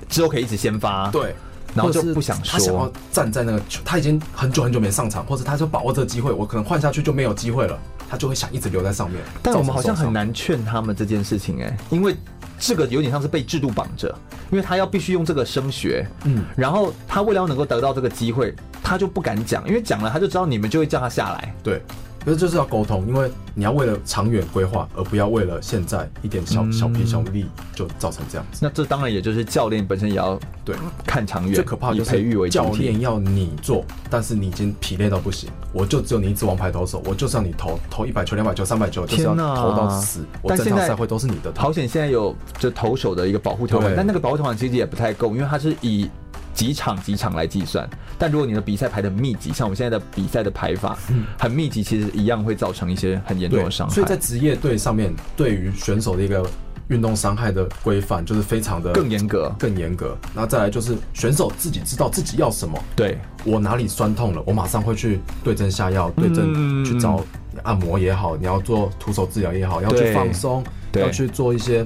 [0.09, 1.35] 之后可以一直先发，对。
[1.77, 9.21] 然后就不想说，他想要站在那个球，他已经很久很久没上场，或者他就把握这个机会，我可能换下去就没有机会了，他就会想一直留在上面。
[9.41, 12.15] 但我们好像很难劝他们这件事情哎，因为
[12.59, 14.13] 这个有点像是被制度绑着，
[14.51, 21.81] 因为他要必须用这个升学，嗯，然后他为了要能够得到这个机会，他就不敢讲，因为讲了他就知道你们就会叫他下来，对。
[22.27, 28.59] 可是就是要沟通，因为你要为了长远规划，而不要为了现在一点小小皮小利就造成这样子。
[28.61, 31.53] 那这当然也就是教练本身也要对看长远。
[31.53, 40.25] 最可怕就是培育为教练要你做，但是你已经疲累到不行，我就只有你一支王牌投手，我就是要你投投一百球、两百球、三百球，就是要投到死。
[40.41, 41.53] 我整场赛会都是你的。
[41.55, 46.09] 好险现在有就投手的一个保护条款，但那个保护条款其实也不太够，因为它是以。
[46.57, 50.97] 几场几场来计算，但如果你的比赛排的密集，像我们现在的比赛的排法，
[51.37, 53.93] 很密集，其实一样会造成一些很严重的伤害。
[53.93, 56.43] 所以在职业队上面，对于选手的一个
[56.87, 60.17] 运动伤害的规范，就是非常的更严格，更严格。
[60.33, 67.23] 那再来就是选手自己知道自己要什么，对我哪里酸痛了，我马上会去对症下药，对症去找
[67.61, 70.63] 按摩也好，你要做徒手治疗也好，要去放松，
[70.95, 71.85] 要去做一些。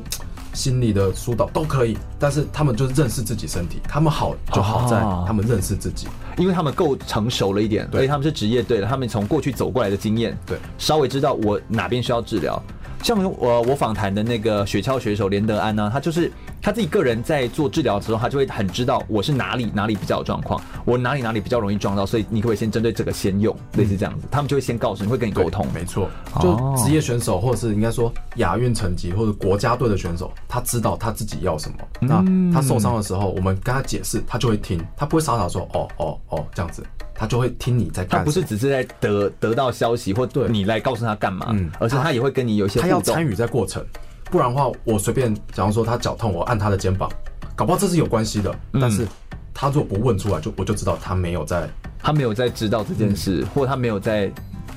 [0.53, 12.61] 心理的疏导都可以，但是他们就是认识自己身体，他们好就好在他们认识自己，因为他们够成熟了一点，所以他们是职业队的，他们从过去走过来的经验，对，稍微知道我哪边需要治疗。
[13.03, 16.31] 像我我访谈的那个雪橇选手连德安呢，他就是
[16.62, 36.84] 他自己个人在做治疗的时候，他就会很知道我是哪里哪里比较有状况，我哪里哪里比较容易撞到，所以你可不可以先针对这个先用，类似这样子，他们就会先告诉你会跟你沟通，没错，就职业选手或者是应该说亚运成绩或者国家队的选手，他知道他自己要什么，那他受伤的时候，我们跟他解释，他就会听，他不会傻傻说哦哦哦这样子。
[37.13, 43.86] 他就会听你在干，他不是只是在得得到消息或对你来告诉他干嘛，嗯，而是他也会跟你有一些他要参与在过程，
[44.31, 47.11] 不然的话，我随便假如说他脚痛，我按他的肩膀，
[47.55, 49.05] 搞不好这是有关系的，但是
[49.53, 54.31] 他如果不问出来，就我就知道他没有在，他没有在知道这件事，或他没有在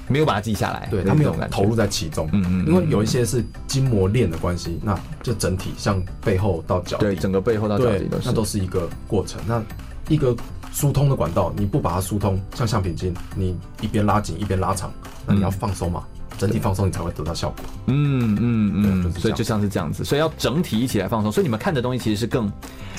[0.09, 9.63] 没有把它记下来，对，他没有投入在其中，嗯嗯，因为有一些是筋膜链的关系，那就整体像背后到脚底，对，整个背后到脚底都是，那都是一个过程，那
[10.09, 10.37] 一个。
[10.73, 14.93] 疏通的管道，你不把它疏通，像橡皮筋，你一边拉紧一边拉长，
[15.25, 17.65] 那你要放松嘛，嗯、整体放松你才会得到效果。
[17.87, 18.73] 嗯嗯
[19.05, 21.31] 嗯，所以就像是这样子，所以要整体一起来放松。
[21.31, 22.53] 所以你们看的东西其实是更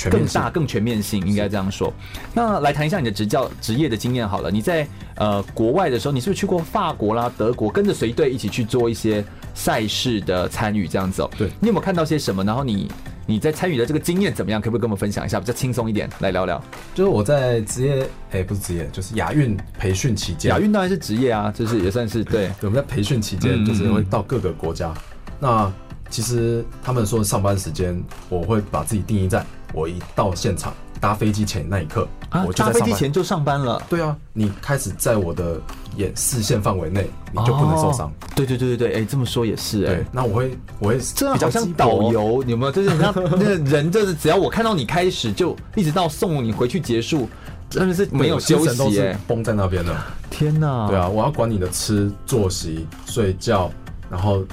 [0.09, 1.93] 更大、更全面性，应该这样说。
[2.33, 4.51] 那来谈一下你的执教职业的经验好了。
[4.51, 11.29] 你在呃国外的时候，你是不是去过法国啦、德国，跟着随队一起去做一些赛事的参与这样子哦？
[11.37, 12.43] 对，你有没有看到些什么？
[12.43, 12.91] 然后你。
[13.27, 14.61] 你在参与的这个经验怎么样？
[14.61, 16.61] 可不可以跟我们分享一下，比较轻松一点来聊聊？
[16.93, 20.51] 就是我在职业，哎、欸，不是职业，就是亚运培训期间。
[20.51, 22.51] 亚运当然是职业啊，就是也算是对。
[22.61, 24.89] 我们在培训期间，就是会到各个国家。
[24.89, 25.01] 嗯、
[25.39, 25.73] 那
[26.09, 32.71] 其实他们说上班时间，我会把自己定义在，我一到现场，搭飞机前那一刻，啊，我就在。
[32.71, 33.81] 搭飞机前就上班了。
[33.89, 35.59] 对啊，你开始在我的
[35.97, 38.07] 眼视线范围内，你就不能受伤。
[38.07, 38.11] 哦。
[38.35, 42.71] 对对对对对，哎、欸，这么说也是哎、那我会我会这样好像导游，有没有？
[42.71, 47.29] 就是像 那个人，就是只要我看到你开始，就一直到送你回去结束，
[47.69, 49.95] 真的是没有休息哎，绷在那边的。
[50.29, 50.87] 天哪！
[50.89, 53.71] 对啊，我要管你的吃、作息、睡觉，
[54.09, 54.43] 然后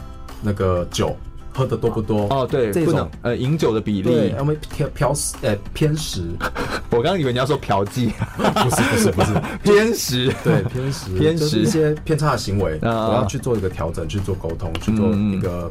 [0.41, 1.17] 那个酒。
[1.53, 2.27] 喝的多不多？
[2.31, 6.25] 哦，对，不能呃饮酒的比例，我们偏偏食，呃偏食。
[6.91, 9.43] 我刚刚以为你要说嫖妓，不是不是不是。
[9.63, 11.19] 偏食，对偏食。
[11.19, 11.59] 偏食。
[11.61, 15.71] 一些偏差的行为，我要去做一个调整，去做沟通，去做一个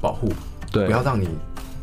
[0.00, 0.32] 保护，
[0.70, 1.28] 对，不要让你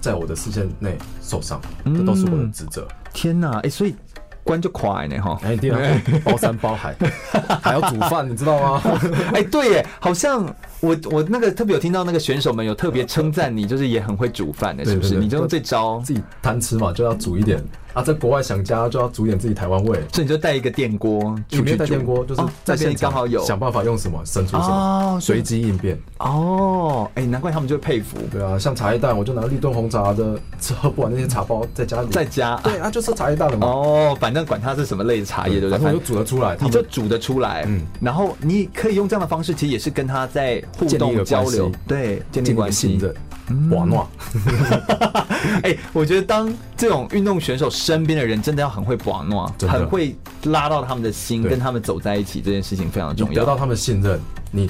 [0.02, 2.88] 在我的视线内受伤，这都是我的职责。
[3.14, 3.96] 天哪，哎，所以。
[4.42, 6.96] 关就快呢哈，哎对啊，包山包海，
[7.62, 9.00] 还要煮饭，你知道吗？
[9.32, 10.44] 哎对耶，好像
[10.82, 15.16] 我我那个特别有听到那个选手们有特别称赞你，就是也很会煮饭的，是不是？
[15.16, 17.62] 你就用这招，自己贪吃嘛，就要煮一点。
[17.94, 26.00] 啊，在国外想家就要煮点自己台湾味，所以你就带一个电锅，里面带电锅，就是在现场刚好有，想办法用什么生出什么，随机应变。
[26.20, 28.18] 哦，哎，难怪他们就会佩服。
[28.32, 32.60] 对啊，像茶叶蛋，我就拿绿顿红茶的，吃喝不完那些茶包在家里，在家。
[32.64, 33.68] 对啊，就是茶叶蛋了嘛。
[33.68, 35.80] 哦，反正管它是什么类的茶叶，对不对？
[35.80, 37.64] 反正就煮得出来，你就煮得出来。
[37.68, 43.14] 嗯，然后你可以用这样的方式，其实也是跟他在互动交流，对，建立关系的。
[43.70, 44.08] 玩闹，
[45.64, 53.36] 哎，我觉得当这种运动选手身边的人真的要很会玩闹，很会拉到他们的心，跟他们走在一起，这件事情非常重要。
[53.36, 54.20] 得到他们信任，
[54.52, 54.70] 你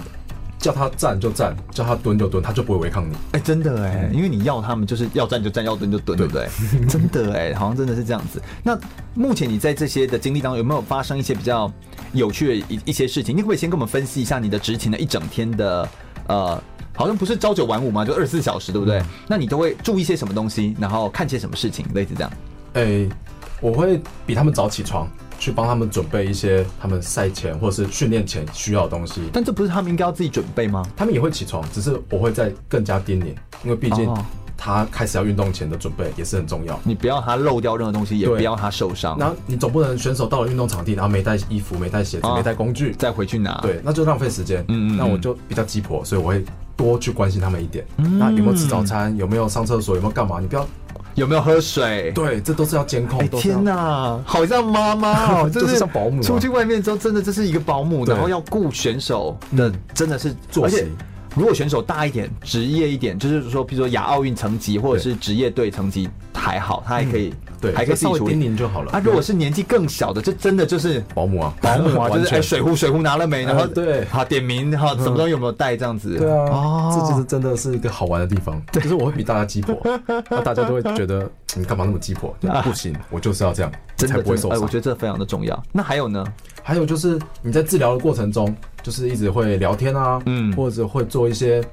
[0.57, 3.15] 叫他站就站，叫他蹲就蹲，他就不会违抗你。
[3.31, 6.47] 哎，真的哎，因为你要他们就是要站就站，要蹲就蹲，对不对？
[6.87, 8.41] 真的哎，好像真的是这样子。
[8.63, 8.77] 那
[9.13, 11.71] 目前你在这些的经历当中，有没有发生一些比较
[12.13, 13.35] 有趣的一一些事情？
[13.35, 15.87] 你可不可以先跟我们分析一下你的执勤的一整天的
[16.27, 16.61] 呃？
[16.95, 18.03] 好像不是朝九晚五嘛？
[18.03, 18.99] 就二十四小时，对不对？
[18.99, 22.31] 嗯、那你都会注意些什么东西，然后看些什么事情，类似这样。
[22.73, 23.09] 诶、欸，
[23.61, 25.07] 我会比他们早起床，
[25.39, 29.21] 去帮他们准备一些他们赛前或者是训练前需要的东西。
[29.31, 30.85] 但这不是他们应该要自己准备吗？
[30.95, 34.13] 他们也会起床，只是我会再更加叮咛，因为毕竟
[34.57, 36.77] 他开始要运动前的准备也是很重要。
[36.83, 39.17] 你不要他漏掉任何东西，也不要他受伤。
[39.17, 43.57] 然后你总不能选手到了运动场地，然后没带衣服、没带鞋子、哦、没带工具，再回去拿。
[43.61, 44.59] 对，那就浪费时间。
[44.67, 44.97] 嗯，嗯嗯。
[44.97, 46.43] 那我就比较鸡婆，所以我会。
[46.79, 49.13] 多去关心他们一点，那有没有吃早餐？
[49.17, 49.95] 有没有上厕所？
[49.95, 50.39] 有没有干嘛？
[50.39, 50.65] 你不要
[51.13, 52.09] 有没有喝水？
[52.15, 53.27] 对，这都是要监控。
[53.31, 56.23] 天哪，好像妈妈哦， 就是像保姆。
[56.23, 60.85] 出去外面之后，真的这是一个保姆，然后要顾选手的，真的是作息。
[61.39, 67.33] 如果选手大一点、职业一点，就是说，比如说亚奥运层级或者是职业队层级还好，他还可以。
[67.61, 68.91] 对，还可以自己处理就好了。
[68.93, 73.43] 啊，如果是年纪更小的，就真的就是保姆啊， 保姆啊， 就是哎，水壶水壶拿了没？
[73.43, 76.17] 然后对，好点名，好什么东西有没有带这样子？
[76.17, 78.61] 对啊，这就是真的是一个好玩的地方。
[78.71, 79.77] 就是我会比大家鸡婆，
[80.29, 82.33] 那大家都会觉得你干嘛那么鸡婆？
[82.63, 84.57] 不行，我就是要这样，真的不会受伤。
[84.57, 85.61] 哎，我觉得这非常的重要。
[85.73, 86.23] 那还有呢？
[86.63, 91.63] 还有就是你在治疗的过程中，就是一直会聊天啊，嗯，或者会做一些。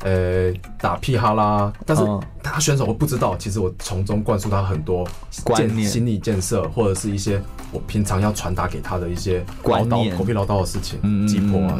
[0.00, 2.02] 呃，打屁哈啦，但是
[2.42, 5.06] 他选手我不知道，其实我从中灌输他很多
[5.44, 7.40] 观念、心理建设，或者是一些
[7.72, 11.78] 我平常要传达给他的一些唠叨、狗屁唠叨的事情，鸡婆啊、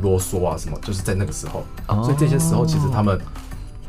[0.00, 1.62] 啰嗦啊什么，就是在那个时候，
[2.02, 3.20] 所以这些时候其实他们，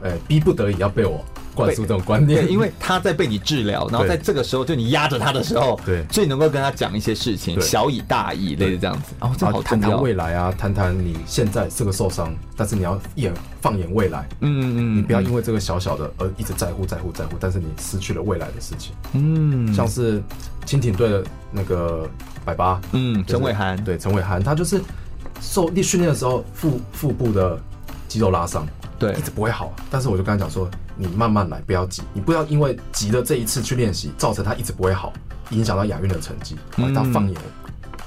[0.02, 1.24] 呃，逼不得已要被我。
[1.54, 9.14] 灌输这种观念，因为他在被你治疗，然后在这个时候就你压着他的时候，对，所以能够跟他讲一些事情，小以大以，类似这样子。
[9.20, 18.94] 然后正好谈谈未来啊，谈谈你现在这个受伤，但是你要眼放眼未来，嗯嗯嗯，你不要因为这个小小的而一直在乎在乎在乎，但是你失去了未来的事情。
[19.14, 20.22] 嗯，像是
[20.66, 22.10] 轻艇队的那个
[22.46, 24.82] 百八，嗯，陈伟涵，对，陈伟涵，他就是
[25.42, 27.60] 受力训练的时候腹腹部的
[28.08, 28.66] 肌肉拉伤，
[29.02, 30.70] 对，一直不会好，但是我就跟他讲说。
[30.98, 32.04] 你慢慢来，不要急。
[32.14, 35.12] 你不要因为急了这一次去练习，造成他一直不会好，
[35.50, 36.56] 影响到亚运的成绩。
[36.78, 37.36] 把他放眼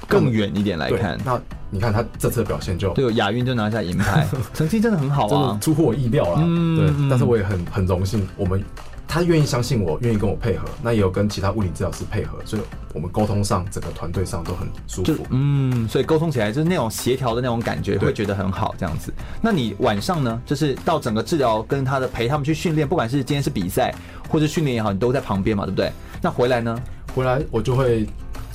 [0.07, 1.37] 更远一点来看，那
[1.69, 6.37] 你看他这次的表现就对，亚运就拿下银牌， 成绩真的很好啊，出乎我意料了。
[6.37, 8.63] 对，但是我也很很荣幸，我们。
[9.15, 12.61] 他愿意相信我，愿意跟我配合，那也有跟其他物理治疗师配合，所以
[12.93, 15.25] 我们沟通上，整个团队上都很舒服。
[15.29, 19.13] 嗯，所以沟通起来就是那种协调的那种感觉，会觉得很好这样子。
[19.41, 20.41] 那你晚上呢？
[20.45, 23.95] 就是到整个治疗跟他的陪他们去训练，不管是今天是比赛
[24.27, 25.89] 或者训练也好，你都在旁边嘛，对不对？
[26.21, 26.77] 那回来呢？
[27.15, 28.05] 回来我就会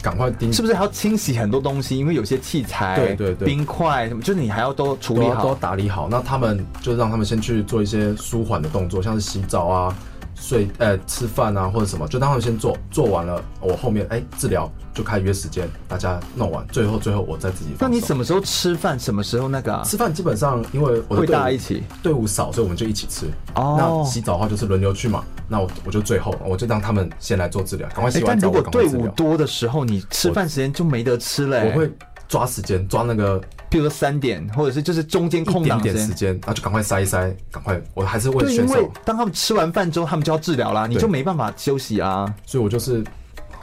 [0.03, 1.97] 赶快盯，是不是还要清洗很多东西？
[1.97, 6.07] 因为有些器材，对对对，冰块什么，就是你还要都处理好，都打理好。
[6.11, 9.97] 那他们就让他们先去做一些舒缓的动作，像是洗澡啊。
[10.41, 17.73] 睡呃吃饭啊或者什么，就让他们先做，做完了我后面哎、欸、治疗就开约时间，大家弄完，最后最后我再自己。
[17.79, 18.99] 那你什么时候吃饭？
[18.99, 19.85] 什么时候那个、啊？
[19.85, 23.27] 吃饭基本上因为我的队伍会大家一起队伍少，所以我们就一起吃。
[23.55, 23.77] 哦。
[23.79, 28.49] 那洗澡的话就是轮流去嘛，那我我就最后我就让他们先来做治疗，赶快洗完澡。
[28.49, 31.69] 欸、但如果队伍多的时候，你吃饭时间就没得吃了、欸。
[31.71, 31.93] 我会
[32.31, 33.39] 抓时间抓那个。
[33.69, 37.81] 比如说三点，或者是就是中间空档点时间，然后就赶快塞一塞，赶快。
[37.95, 38.75] 我还是为选手。
[38.75, 42.27] 因为当他们吃完饭之后，他们就要治疗啦，你就没办法休息啊。
[42.45, 43.05] 所以我就是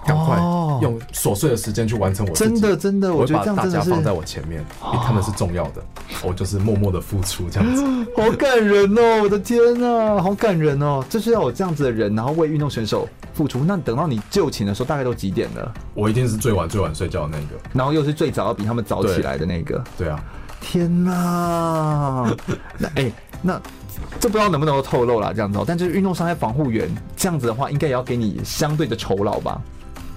[0.08, 0.38] 赶快
[0.82, 2.60] 用琐碎的时间去完成我自己。
[2.60, 5.84] 真的真的，我觉得大家放在我前面，因为他们是重要的，
[6.24, 7.84] 我就是默默的付出这样子。
[8.16, 11.04] 好感人哦，我的天啊，好感人哦！
[11.10, 13.60] 就是要有这样子的人，然后为运动选手付出。
[13.60, 15.74] 那等到你就寝的时候，大概都几点了？
[15.94, 19.84] 我一定是最晚最晚睡觉的那个，然后又是最早要比他们早起来的那个。
[19.98, 20.24] 对，对啊，
[20.62, 22.34] 天哪！
[22.78, 23.62] 那哎、欸，那
[24.20, 25.60] 这不知道能不能够透露啦，这样子。
[25.68, 29.62] 但就是运动伤害防护员这样子的话，应该也要给你相对的酬劳吧？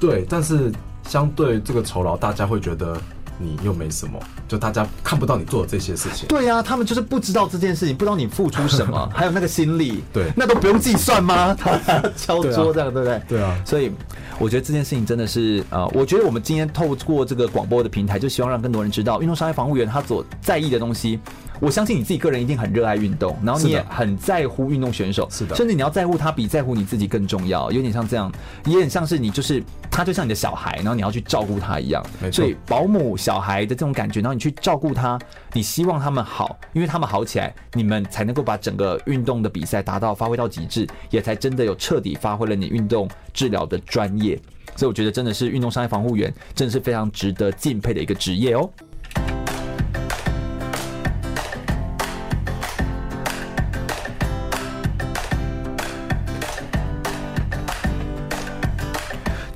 [0.00, 0.72] 对，但是
[1.04, 3.00] 相对这个酬劳，大家会觉得。
[3.40, 6.28] 你又没什么，就大家看不到你做的这些事情。
[6.28, 10.04] 对呀、啊，他们就是不知道这件事情，不知道你付出什么， 还有那个心力。
[10.12, 11.54] 对，那都不用计算吗？
[11.58, 11.72] 他
[12.16, 13.22] 敲桌这样，对不对？
[13.28, 13.58] 对啊。
[13.64, 13.90] 所以
[14.38, 21.18] 我觉得这件事情真的是呃，我觉得我们今天透过这个广播的平台，就希望让更多人知道运动伤害防护员他所在意的东西。
[21.60, 28.32] 我相信你自己个人一定很热爱运动，然后你也很在乎运动选手，是的，甚至你要在乎他比在乎你自己更重要，有点像这样，
[28.64, 32.36] 也很像是你就是他就像你的小孩，然后你要去照顾他一样，没错。
[32.36, 35.16] 所以保姆小小孩的这种感觉，然后你去照顾他，
[35.52, 44.36] 你希望他们好，因为他们好起来，你们才能够把整个运动的比赛达到发挥到极致，也才真的有彻底发挥了你运动治疗的专业。
[44.74, 48.68] 所以我觉得真的是运动伤害防护员，真的是非常值得敬佩的一个职业哦。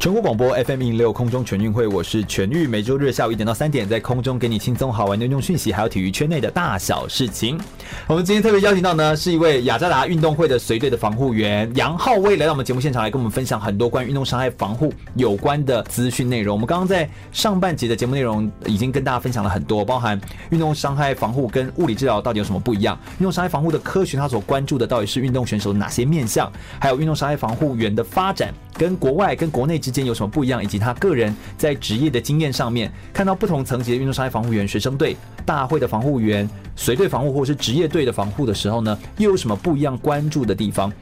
[0.05, 7.59] 全国广播 FM 一零六空中全运会，我是全玉，每周日下午一点到三点，在空中给你轻松好玩的运动讯息，还有体育圈内的大小事情。
[8.07, 16.55] 我们今天特别邀请到呢，是一位雅加达运动会的随队的防护员杨浩威，来到我们节目现场来跟我们分享很多关于运动伤害防护有关的资讯内容。
[16.55, 28.53] 我们刚刚在上半集的节目内容已经跟大家分享了很多，包含运动伤害防护跟物理治疗到底有什么不一样，运动伤害防护的科学它所关注的到底是运动选手哪些面向，还有运动伤害防护员的发展。
[28.77, 40.93] 跟国外、跟国内之间有什么不一样，以及他个人在职业的经验上面，看到不同层级的运动伤害防护员、学生队、大会的防护员、随队防护或是职业队的防护的时候呢，又有什么不一样关注的地方？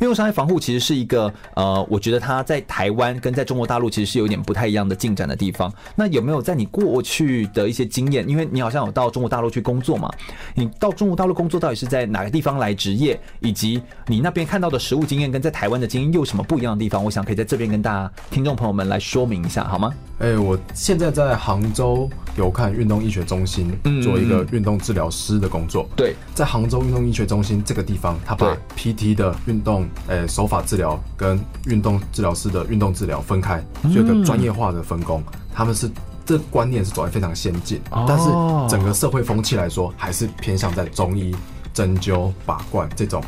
[0.00, 5.72] 运动伤害防护其实是一个呃，我觉得它在台湾跟在中国大陆其实是有点不太一样的进展的地方。
[5.94, 8.28] 那有没有在你过去的一些经验？
[8.28, 10.10] 因为你好像有到中国大陆去工作嘛，
[10.54, 13.18] 你到中国大陆工作到底是在哪个地方来职业？
[13.40, 17.02] 以及你那边看到的实务经验跟在台湾的经验又有什么不一样的地方？
[17.04, 19.92] 我想可以在这边跟大家听众朋友们来说明一下，好吗？
[20.18, 25.88] 哎、欸，我现在在杭州有看运动医学中心做一个运动治疗师的工作。
[25.96, 35.22] 对，在杭州运动医学中心这个地方，他把 PT 的运动诶手法治疗跟运动治疗师的运动治疗分开，做一个专业化的分工。
[35.54, 35.90] 他们是
[36.24, 38.28] 这观念是走在非常先进，但是
[38.68, 41.34] 整个社会风气来说，还是偏向在中医、
[41.74, 43.22] 针灸、拔罐这种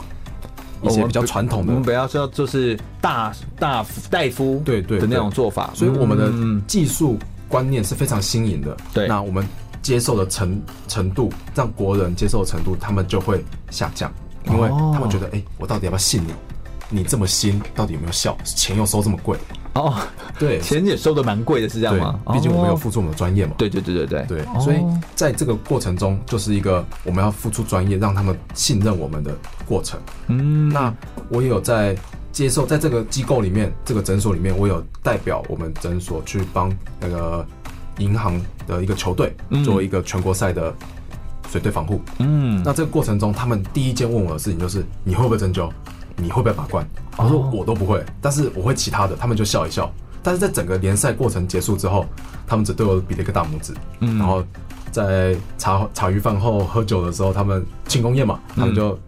[0.82, 1.72] 一些比较传统的。
[1.72, 6.32] 我们不要说就是大大大夫对对的那种做法，所以我们的
[6.66, 7.18] 技术
[7.48, 8.76] 观念是非常新颖的。
[8.92, 9.46] 对，那我们
[9.82, 14.10] 接受的程程度，让国人接受的程度，他们就会下降。
[14.46, 16.32] 因为他们觉得，哎、欸，我到底要不要信你？
[16.90, 18.36] 你这么新，到底有没有效？
[18.44, 19.36] 钱又收这么贵
[19.72, 19.94] 哦，
[20.38, 22.20] 对，钱也收的蛮贵的，是这样吗？
[22.32, 23.54] 毕竟我们有付出我们的专业嘛。
[23.56, 24.76] 对对对对对对，所以
[25.14, 29.34] 在这个过程中，就是一个我们要付出专业，让他们信任我们的
[29.66, 29.98] 过程。
[30.28, 30.94] 嗯，那
[31.30, 31.96] 我也有在
[32.30, 37.44] 接受，在这个机构里面，这个诊所里面，我有代表我们诊所去帮那个
[37.96, 40.72] 银行的一个球队做一个全国赛的。
[41.54, 45.70] 随队防护，嗯，那这个过程中，他们第一件问我的事情就是：你会不会针灸？
[46.16, 46.84] 你会不会拔罐？
[47.16, 49.14] 我说我都不会，但是我会其他的。
[49.14, 49.88] 他们就笑一笑。
[50.20, 52.06] 但是在整个联赛过程结束之后，
[52.44, 53.72] 他们只对我比了一个大拇指。
[54.00, 54.42] 嗯，然后
[54.90, 58.98] 在茶茶余饭后喝酒的时候，他们庆功宴嘛，他们就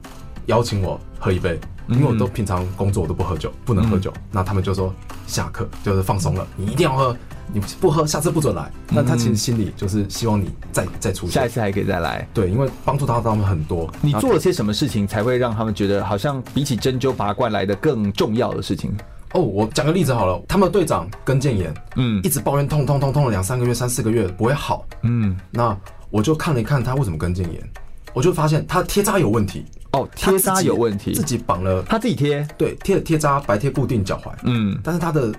[0.47, 4.13] 邀请我喝一杯，因为我都平常工作我都不喝酒，不能喝酒。
[4.31, 4.95] 那他们就说
[5.27, 7.17] 下课就是放松了，你一定要喝。
[7.53, 8.69] 你不喝，下次不准来。
[8.89, 12.27] 那他其实心里就是希望你再再出现，下一次还可以再来。
[12.35, 13.89] 对，因为帮助到他们很多。
[14.03, 18.93] 你做了些什么事情才会让他们觉得好像比起针灸拔罐来的更重要的事情？
[19.33, 20.43] 哦，我讲个例子好了。
[20.49, 25.77] 他们的队长跟腱炎，嗯，一直抱怨痛痛痛痛了两三个月、三四个月不会好，嗯，那
[26.11, 27.71] 我就看了一看他为什么跟腱炎，
[28.13, 29.65] 我就发现他贴扎有问题。
[29.97, 35.33] 哦，贴扎有问题，自己绑了，他自己贴，对，贴了贴扎，白贴固定脚踝，嗯，但是他的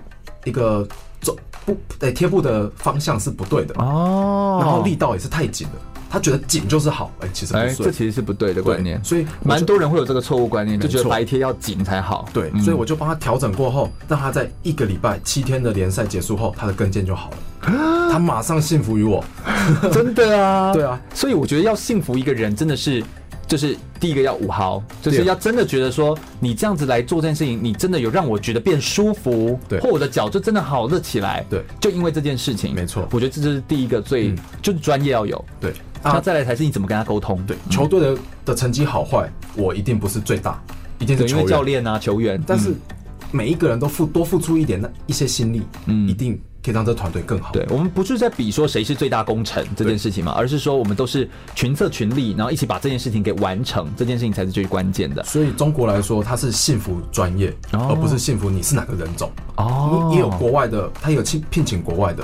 [0.44, 0.86] 一个
[1.20, 5.74] 走不，诶，贴布的方向是不对的哦，然后力道也是太紧了。
[6.10, 12.26] 他觉得紧就是好，哎、欸，其实哎、欸、这其实是不对的观念，所以蛮多人会有这个错误观念，就觉得白贴要紧才好。
[12.32, 17.36] 对，嗯、所以我就帮他调整过后，让他在一个礼拜七天的联赛结束后，他的跟腱就好了，
[18.10, 19.22] 他马上信服于我，
[19.92, 23.04] 真的啊， 对啊，所以我觉得要信服一个人，真的是。
[23.48, 35.72] 就是第一个要五毫，就是要真的觉得说你这样子来做这件事情，你真的有让我觉得变舒服，对，或我的脚就真的好了起来，对，就因为这件事情，没错，我觉得这就是第一个最、嗯、就是专业要有，对，
[36.04, 40.62] 那再来才是你怎么跟他沟通，对，球队的的成绩好坏，我一定不是最大，
[40.98, 42.74] 一定是因为教练啊球员，但是
[43.30, 46.38] 每一个人都付多付出一点那一些心力，嗯，一定。
[46.68, 47.50] 可以让这团队更好。
[47.52, 55.24] 对，我们不是在比说谁是最大功臣这件事情嘛，而是说我们都是群策群力，然后一起把这件事情给完成，这件事情才是最关键的。
[55.24, 59.30] 所以中国来说，它是幸福专业，而不是幸福你是哪个人种。
[59.56, 62.22] 哦，也有国外的，他有聘聘请国外的。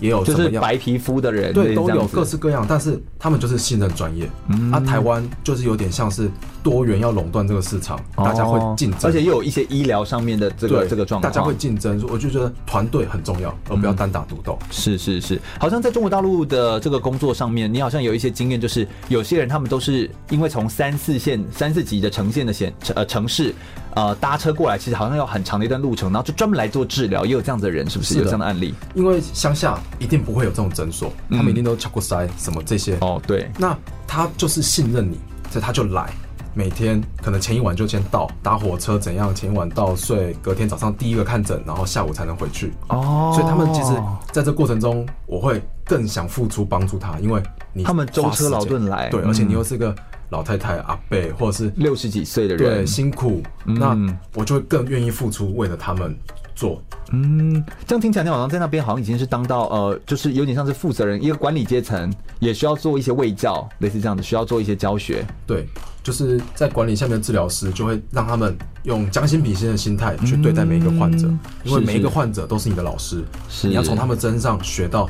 [0.00, 4.28] 也有就是白皮肤的人，对，都有各式各样，但是他们就是信任专业。
[4.48, 6.30] 嗯，啊，台湾就是有点像是
[6.62, 12.04] 多元要垄断这个市场，大家会竞争，而且又有一些医疗上面的这个这个状况，大家会竞争。
[12.10, 14.58] 我就觉得团队很重要，而不要单打独斗。
[14.70, 23.54] 是是是，好像在中国大陆的这个工作上面，你好像有一些经验，就是有些人他们都是因为从三四线、三四级的城县的县呃城市。
[23.96, 28.14] 呃，搭车过来其实好像有很长的一段路程，然后就专门来做治疗，也有这样子的人，是不是？
[28.14, 28.74] 是有这样的案例？
[28.92, 32.96] 因为乡下一定不会有这种诊所，他们一定都敲过塞什么这些。
[33.00, 33.50] 哦，对。
[33.58, 33.76] 那
[34.06, 35.18] 他就是信任你，
[35.50, 36.12] 所以他就来，
[36.54, 42.72] 每天可能前一晚就先到，搭火车怎样，前一晚到睡，隔天早上第一个看诊，然后下午才能回去。
[42.88, 43.32] 哦。
[43.34, 43.92] 所以他们其实
[44.32, 47.42] 在这过程中，我会更想付出帮助他，因为
[47.72, 49.94] 你他们舟车劳顿来，对，而且你又是个。
[50.30, 53.96] 老太太、阿伯，或者是六十几岁的人，对，辛苦，嗯、那
[54.34, 56.16] 我就会更愿意付出，为了他们
[56.54, 56.82] 做。
[57.12, 65.24] 嗯，这样听起来，你好像在那边好像已经是当到呃，就是有点像是负责人，一个管理阶层，也需要做一些卫教，类似这样的，需要做一些教学。
[65.46, 65.66] 对，
[66.02, 75.08] 就是在管理下面的治疗师，就会让他们用将心比心的心态去对待每一个患者，嗯、因为每一个患者都是你的老师，是你要从他们身上学到。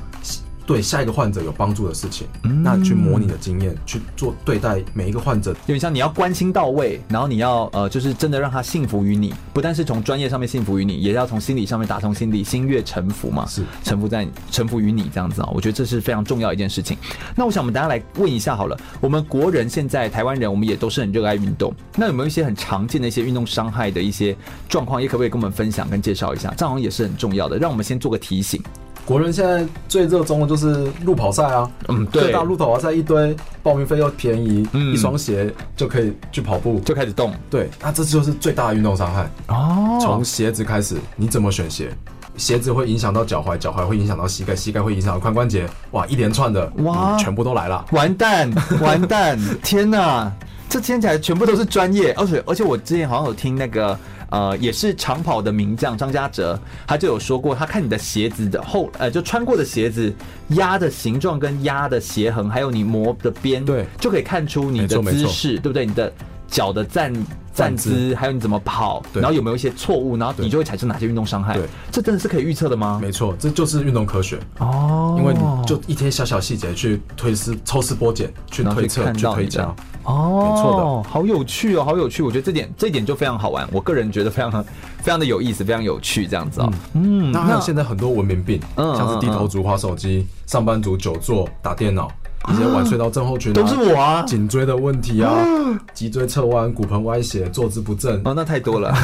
[0.66, 16.96] 对下一个患者有帮助的事情，嗯、那去模拟的经验去做对待每一个患者，有点像你要关心到位，然后你要呃，就是真的让他信服于你，不但是从专业上面信服于你，也要从心理上面打通心理，心悦诚服嘛，是臣服在臣服于你这样子啊，我觉得这是非常重要一件事情。
[17.36, 24.34] 那我想我们大家来问一下好了，我们国人现在台湾人，我们也都是很热爱运动，那有没有一些很常见的一些运动伤害的一些
[24.68, 26.52] 状况，也可不可以跟我们分享跟介绍一下？
[26.56, 28.62] 这好像也是很重要的，让我们先做个提醒。
[29.05, 39.98] 国人现在最热衷的就是路跑赛啊，嗯，对，大路跑赛一堆，报名费又便宜，嗯，一双鞋就可以去跑步，就开始动，对，那这就是最大的运动伤害哦。
[40.00, 41.90] 从鞋子开始，你怎么选鞋？
[42.38, 48.50] 鞋子会影响到脚踝，脚踝会影响到膝盖，膝盖会影响到髋关节，哇，一连串的，哇，全部都来了，完蛋，
[48.80, 50.32] 完蛋，天哪，
[50.68, 53.96] 这听起来全部都是专业，而且而且我之前好像有听那个。
[54.35, 56.59] 呃，也是长跑的名将张家哲，
[56.89, 60.12] 他就有说过，他看你的鞋子的后，呃，就穿过的鞋子
[60.49, 65.87] 压的形状跟压的鞋痕，还有你磨的边，对，就可以看出你的姿势，对不对？
[65.87, 66.12] 你的
[66.49, 67.12] 脚的站
[67.55, 71.55] 站姿，还有你怎么跑，然后有没有一些错误，然后你就会产生哪些运动伤害？
[71.55, 72.98] 对，这真的是可以预测的吗？
[73.00, 79.74] 没错，这就是运动科学哦，因为你就一些小小细节去推丝、抽丝剥茧，去推测、去推敲。
[80.02, 82.22] 哦，没错的，好有趣哦，好有趣！
[82.22, 84.50] 我觉得这点这点就非常好玩，我个人觉得非常
[85.00, 86.70] 非常的有意思，非常有趣，这样子哦。
[86.92, 92.11] 嗯，那还有现在很多文明病，嗯，像是低头族、滑手机、上班族久坐、打电脑。
[92.53, 95.47] 一些晚睡到症候群、啊、都是我啊，颈椎的问题啊，
[95.95, 98.95] 脊椎侧弯、骨盆歪斜、坐姿不正哦，那太多了。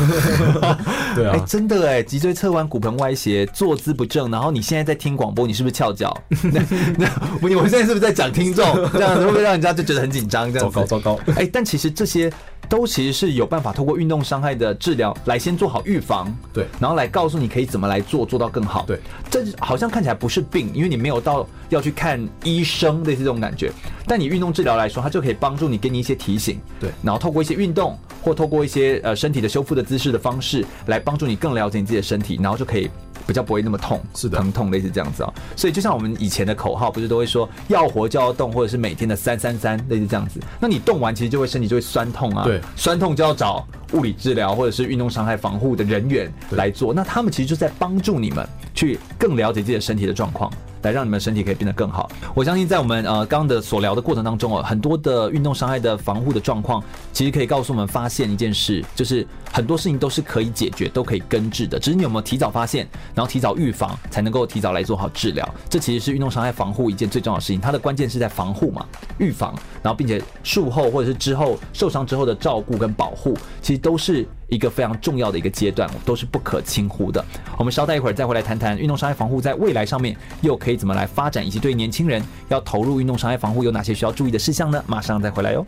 [1.14, 6.16] 对啊，哎、欸，真的哎，脊椎侧弯、骨盆歪斜、坐姿不正，然后你现在在听广播，你是不是翘脚？
[6.53, 6.61] 那
[6.99, 7.09] 那
[7.41, 8.64] 我我现在是不是在讲听众？
[8.93, 10.53] 这样会不会让人家就觉得很紧张？
[10.53, 11.18] 这样糟糕糟糕。
[11.28, 12.30] 哎、欸，但其实这些
[12.68, 18.84] 都其实是有办法通过运动伤害的治疗来先做好预防，对，然后来告诉你可以怎么来做，做到更好。
[18.86, 23.70] 对，这好像看起来不是病，因为你没有到要去看医生类似这种感觉，
[24.07, 32.91] 但你运动治疗来说，它就可以帮助你，给你一些提醒，对，然后透过一些运动或透过一些呃身体的修复的姿势的方式，来帮助你更了解你自己的身体，然后就可以
[33.26, 35.35] 比较不会那么痛，是的，疼痛类似这样子啊、喔。
[35.57, 40.41] 所以就像我们以前的口号，不是都会说要活就要动，或者是每天的三三三类似这样子。
[40.59, 46.93] 那你动完其实就会身体就会酸痛啊，对，酸痛就要找物理治疗或者是运动伤害防护的人员来做。
[46.93, 50.51] 那他们其实就在帮助你们去更了解自己的身体的状况。
[50.83, 52.11] 来让你们身体可以变得更好。
[52.35, 65.48] 我相信在我们呃刚刚的所聊的过程当中哦，很多的运动伤害的防护的状况，其实可以告诉我们发现一件事，就是很多事情都是可以解决、都可以根治的，只是你有没有提早发现，然后提早预防，才能够提早来做好治疗。
[65.68, 68.86] 这其实是运动伤害防护一件最重要的事情，它的关键是在防护嘛，
[69.18, 74.26] 预防，然后并且术后或者是之后受伤之后的照顾跟保护，其实都是。
[74.51, 77.24] 一个非常重要的一个阶段，都是不可轻忽的。
[77.57, 84.82] 我们稍待一会儿再回来谈谈运动伤害防护在未来上面又可以怎么来发展，以及对年轻人要投入运动伤害防护有哪些需要注意的事项呢？
[84.88, 85.64] 马上再回来哟。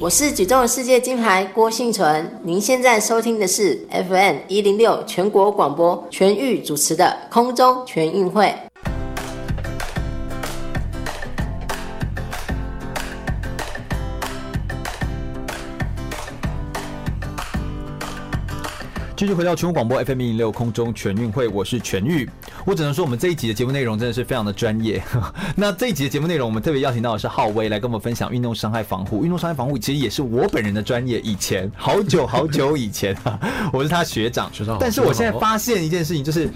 [0.00, 8.50] 我是举重世界金牌郭信存，您现在收听的是 FM 一零六全国广播全域主持的空中全运会。
[19.20, 22.26] 继续回到全国广播 FM 一零六空中全运会，我是全玉。
[22.64, 25.02] 我只能说，我们这一集的节目内容真的是非常的专业。
[25.54, 29.22] 那这一集的节目内容，我们特别邀请到的是浩威来跟我们分享运动伤害防护。
[29.22, 33.14] 运动伤害防护其实也是我本人的专业，以前好久好久以前，
[33.74, 34.50] 我是他学长。
[34.54, 36.48] 学长，但是我现在发现一件事情，就是。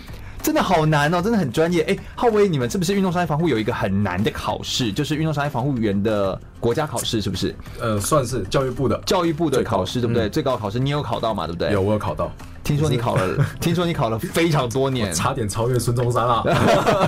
[0.42, 1.80] 真的好难哦，真的很专业。
[1.84, 7.54] 哎，浩威，你们是不是运动伤害防护有一个很难的考试，就是运动伤害防护员的国家考试，是不是？
[7.80, 10.28] 呃，算是教育部的教育部的考试，对不对？
[10.28, 11.46] 最高考试你有考到吗？
[11.46, 11.72] 对不对？
[11.72, 12.30] 有，我有考到。
[12.64, 16.42] 听说你考了， 听说你考了非常多年，差点超越孙中山了。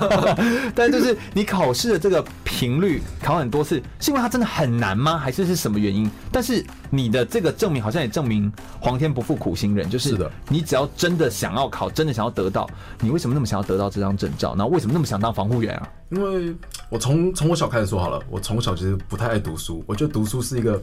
[0.77, 5.17] 但就是你考试的这个频率考很多次，是因为它真的很难吗？
[5.17, 6.09] 还是是什么原因？
[6.31, 10.17] 但是你的这个证明好像也证明皇天不负苦心人，就是
[10.49, 12.69] 你只要真的想要考，真的想要得到，
[13.01, 14.55] 你为什么那么想要得到这张证照？
[14.55, 15.89] 然后为什么那么想当防护员啊？
[16.11, 16.55] 因为
[16.91, 20.81] 我从从我小开始说好了，我从小其实不太爱读书，我觉得读书是一个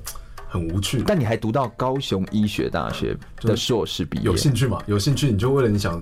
[0.53, 1.03] 很无趣。
[1.05, 4.79] 但你还读到高雄医学大学的硕士毕业，有兴趣吗？
[4.85, 6.01] 有兴趣你就为了你想。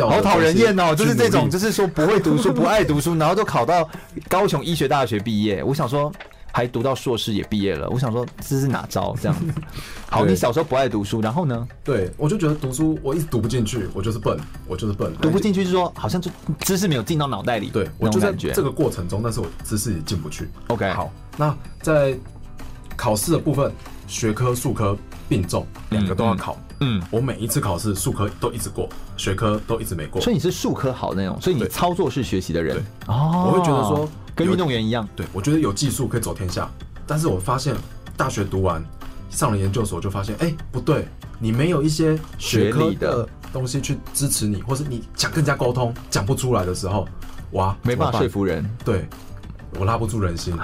[0.00, 0.94] 好讨人厌哦！
[0.94, 3.88] 就是这种，就是说不会读书、不爱读书，然后都考到
[4.28, 5.60] 高雄医学大学毕业。
[5.60, 6.12] 我想说，
[6.52, 7.90] 还读到硕士也毕业了。
[7.90, 9.16] 我想说，这是哪招？
[9.20, 9.52] 这样子。
[10.08, 11.66] 好，你小时候不爱读书，然后呢？
[11.82, 14.38] 对，我就觉得读书我一直读不进去，我就是笨，
[14.68, 15.12] 我就是笨。
[15.20, 16.30] 读不进去是说，好像就
[16.60, 17.68] 知识没有进到脑袋里。
[17.70, 20.48] 对，我就在这个过程中，但是我知识也进不去。
[20.68, 22.16] OK，好，那在
[22.98, 23.72] 考试的部分，
[24.08, 24.96] 学科、数科
[25.28, 26.58] 并重，两个都要考。
[26.80, 30.20] 嗯，我每一次考试，数科都一直过，学科都一直没过。
[30.20, 32.76] 所以你是数科好的那种，所以你操作式学习的人。
[32.76, 32.82] 对
[33.14, 35.08] 哦，我会觉得说跟运动员一样。
[35.14, 36.68] 对，我觉得有技术可以走天下。
[37.06, 37.74] 但是我发现
[38.16, 38.84] 大学读完，
[39.30, 41.06] 上了研究所就发现，哎、欸，不对，
[41.38, 47.08] 你没有一些学科的东西去支持你，或是你想跟人家沟通讲不出来的时候，
[47.52, 48.68] 哇，没办法说服人。
[48.84, 49.08] 对，
[49.78, 50.56] 我拉不住人心，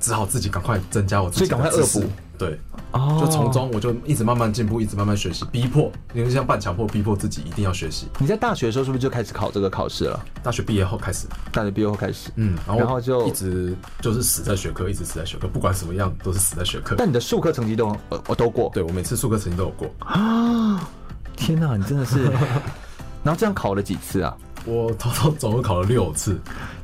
[0.00, 2.12] 只好自己赶快增加我自己的知识，所以赶快恶补。
[2.38, 2.60] 对。
[2.92, 8.06] 哦，就从中我就一直慢慢进步，一直慢慢学习，逼迫，因为像半强迫，逼迫自己一定要学习。
[8.18, 10.18] 你在大学的时候是不是就开始考这个考试了？
[10.42, 16.94] 大学毕业后开始，大学毕业后开始，嗯，然后然后就一直就是死在学科，一直死在学科，不管什么样都是死在学科。
[16.96, 20.88] 但你的数科成绩都呃我都过，对我每次数科成绩都有过啊！
[21.36, 22.24] 天哪，你真的是，
[23.22, 24.34] 然后这样考了几次啊？
[24.66, 26.38] 我偷偷总共考了六次。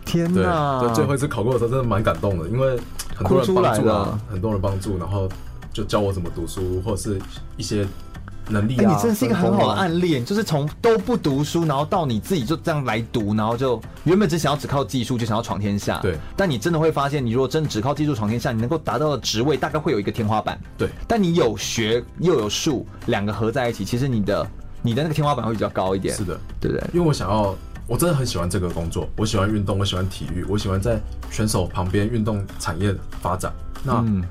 [0.05, 2.79] 天哪，对，最后一次考过的时候真的蛮感动的，因为
[3.15, 5.29] 很多人帮助啊，很多人帮助，然后。
[5.75, 7.19] 就教我怎么读书，或者是
[7.57, 7.89] 一些
[8.51, 8.91] 能力啊。
[8.91, 15.99] 欸、你真的是一个很好的案例，就是从都不读书，然后到你自己就这样来读，然后就原本只想要只靠技术就想要闯天下。
[16.03, 16.19] 对。
[16.37, 20.61] 但你真的会发现，你如果真的只靠技术闯天下，你能够达到的职位大概会有一个天花板。
[20.77, 20.91] 对。
[21.09, 24.47] 但你有学又有术，两个合在一起，其实你的
[24.83, 26.15] 你的那个天花板会比较高一点。
[26.15, 26.87] 是的，对不对？
[26.93, 27.57] 因为我想要，
[27.87, 33.53] 我真的很喜欢这个工作，我喜欢运动，我喜欢体育，我喜欢在选手旁边运动产业发展。
[33.85, 33.95] 那。
[34.07, 34.23] 嗯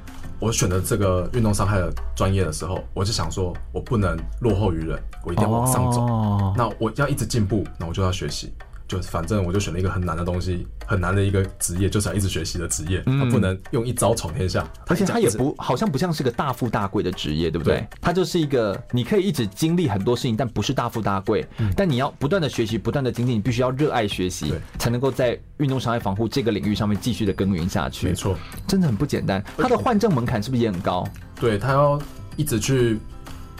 [0.41, 6.01] 我选择这个运动伤害的专业的时候，我就想说，我不能落后于人，我一定要往上走。
[6.01, 6.57] Oh.
[6.57, 8.51] 那我要一直进步，那我就要学习。
[8.91, 13.01] 就反正我就选了一个很难的东西，很难的一个职业，就是要一直学习的职业。
[13.05, 17.87] 他不能用一招闯天下，而且他也不好像不像是个大富大贵的职业，对不对？
[18.01, 21.47] 他就是一个你可以一直经历很多事情，但不是大富大贵。
[21.73, 28.07] 但你要不断的学习，不断的精进，你必须要热爱学习，才能够在运动伤害防护这个领域上面继续的耕耘下去。
[28.07, 28.35] 没错，
[28.67, 29.41] 真的很不简单。
[29.57, 31.07] 他的换证门槛是不是也很高？
[31.39, 31.97] 对，他要
[32.35, 32.99] 一直去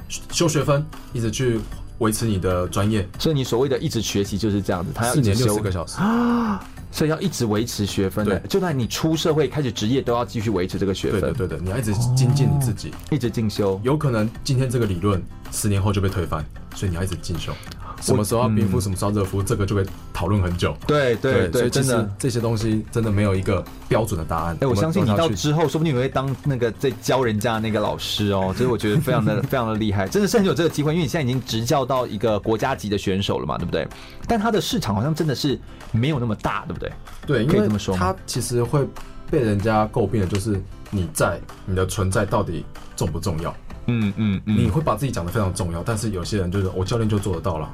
[0.09, 1.61] 修学分，一直去。
[2.01, 6.59] 维持你的专业，所以你所谓的一直学习就是这样子，他要一年六四个小时啊，
[6.91, 8.25] 所以要一直维持学分。
[8.25, 11.21] 对，就算你出社会开始职业，都要继续维持这个学分。
[11.21, 13.79] 对的，对的，你要一直精进你自己，一直进修。
[13.83, 15.21] 有可能今天这个理论
[15.51, 16.43] 十年后就被推翻，
[16.75, 17.53] 所以你要一直进修。
[18.01, 20.75] 什么时候要冰敷，什么时候热敷，这个就会讨论很久。
[20.87, 24.57] 对对对，真的这些东西真的没有一个标准的答案。
[24.61, 33.87] 哎，我相信你到之后，说不定你会当那个在教人家的那个老师哦， 所以我觉得非常的非常的厉害，真的是很有这个机会，因为你现在已经执教到一个国家级的选手了嘛，对不对？
[34.27, 35.59] 但他的市场好像真的是
[35.91, 36.91] 没有那么大，对不对？
[37.25, 37.95] 对，可以这么说。
[37.95, 38.87] 他其实会
[39.29, 43.55] 被人家诟病的就是你在你的存在到底重不重要？
[43.87, 47.69] 嗯嗯，你会把自己讲得非常重要，但是有些人就是我教练就做得到了。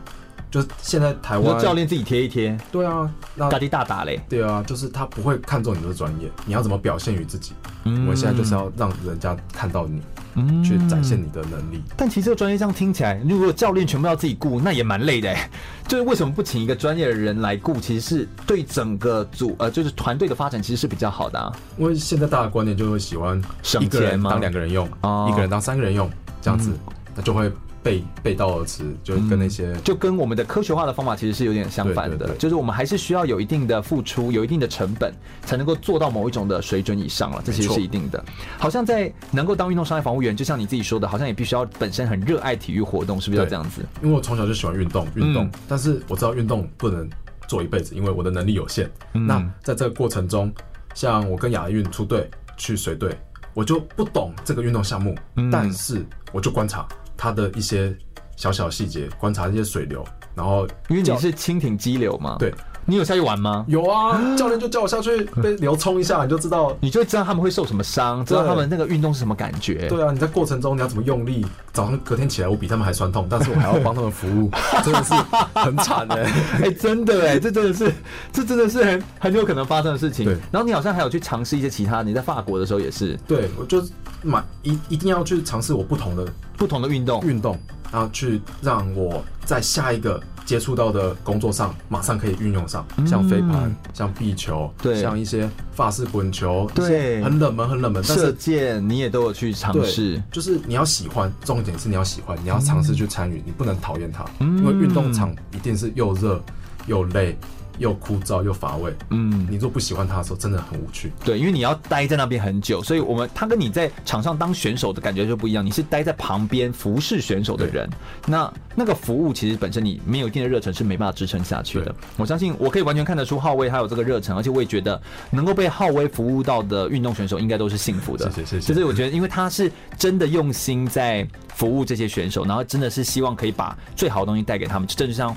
[0.50, 7.52] 就是现在台湾教练自己贴一贴，对啊，那大滴大打嘞，对啊，就是他不会看重你的专业，你要怎么表现于自己？
[7.84, 10.02] 嗯，我现在就是要让人家看到你，
[10.36, 11.84] 嗯，去展现你的能力。
[11.98, 15.36] 但其实这个专业这样听起来，如果教练全部要自己顾，那也蛮累的。
[15.88, 17.80] 就是为什么不请一个专业的人来顾？
[17.80, 21.52] 其实是对整个组呃，就是团队的发展其实是比较好的啊。
[21.78, 23.42] 因为现在大家观念就会喜欢
[23.80, 24.86] 一个人当两个人用，
[25.30, 26.10] 一个人当三个人用，
[26.42, 26.72] 这样子，
[27.16, 27.52] 那就会。
[27.88, 32.36] 背背道而驰，就跟那些、嗯，就跟我们的科学化的方法其实是有点相反的。
[32.36, 35.14] 就是我们还是需要有一定的付出，有一定的成本，
[35.44, 37.42] 才能够做到某一种的水准以上了。
[37.46, 38.22] 这其实是一定的。
[38.58, 43.86] 好像在能够当运动伤害防护员，就像你自己说的，好像也必须要本身很热爱体育活动，是不是要这样子？
[44.04, 47.10] 因为我从小就喜欢运动，运动，嗯、但是我知道运动不能
[47.48, 48.92] 做一辈子，因为我的能力有限。
[49.14, 50.54] 嗯、那在这个过程中，
[50.94, 53.18] 像我跟亚运出队去水队，
[53.54, 56.86] 我就不懂这个运动项目，嗯、但是我就观察
[57.18, 57.96] 他的一些。
[58.36, 60.06] 小小细节，观察这些水流，
[60.36, 62.54] 然后因为你是蜻蜓激流嘛，对，
[62.86, 63.66] 你有下去玩吗？
[63.68, 69.88] 有啊， 教练就叫我下去被流冲一下，你就知道，你就会知道他们会受什么伤，知道他们那个运动是什么感觉。
[69.90, 71.44] 对啊，你在过程中你要怎么用力，
[71.74, 74.52] 早上隔天起来我比他们还酸痛，但是我还要帮他们服务，
[74.86, 75.16] 真的是
[75.56, 76.32] 很惨哎，
[76.66, 77.92] 哎，真的哎，这真的是，
[78.32, 80.26] 这真的是很很有可能发生的事情。
[80.26, 83.84] 对，然后你好像还有去尝试一些其他，你在法国的时候也是，对，我就
[84.22, 86.24] 买一一定要去尝试我不同的
[86.58, 87.58] 不同的运动运动。
[87.90, 98.04] 然后去让我在下一个接触到的工作上马上可以运用上，像飞盘、像壁球，对，像一些法式滚球，对，很冷门、很冷门。
[98.04, 106.44] 射箭你也都有去尝试，就是你要喜欢，重点是你要喜欢，你要尝试去参与，你不能讨厌它，因为运动场一定是又热
[106.88, 107.38] 又累。
[107.78, 111.12] 又枯燥又乏味，嗯，你若不喜欢他的时候，真的很无趣。
[111.24, 115.66] 对，因为你要待在那边很久，所以我们他跟你在场上当选手的感觉就不一样。
[115.66, 117.90] 你是待在旁边服侍选手的人，
[118.26, 121.96] 那那个服务其实本身你没有一定的热忱是没办法支撑下去的。
[122.16, 125.00] 我相信我可以完全看得出浩威他有这个热忱，而且我也觉得
[125.30, 128.30] 能够被浩威服务到的运动选手应该都是幸福的。
[128.32, 128.74] 谢谢谢谢。
[128.74, 135.36] 就是我觉得，因为他是真的用心在服务这些选手，然后真的是希望可以把最好的东西带给他们，就像。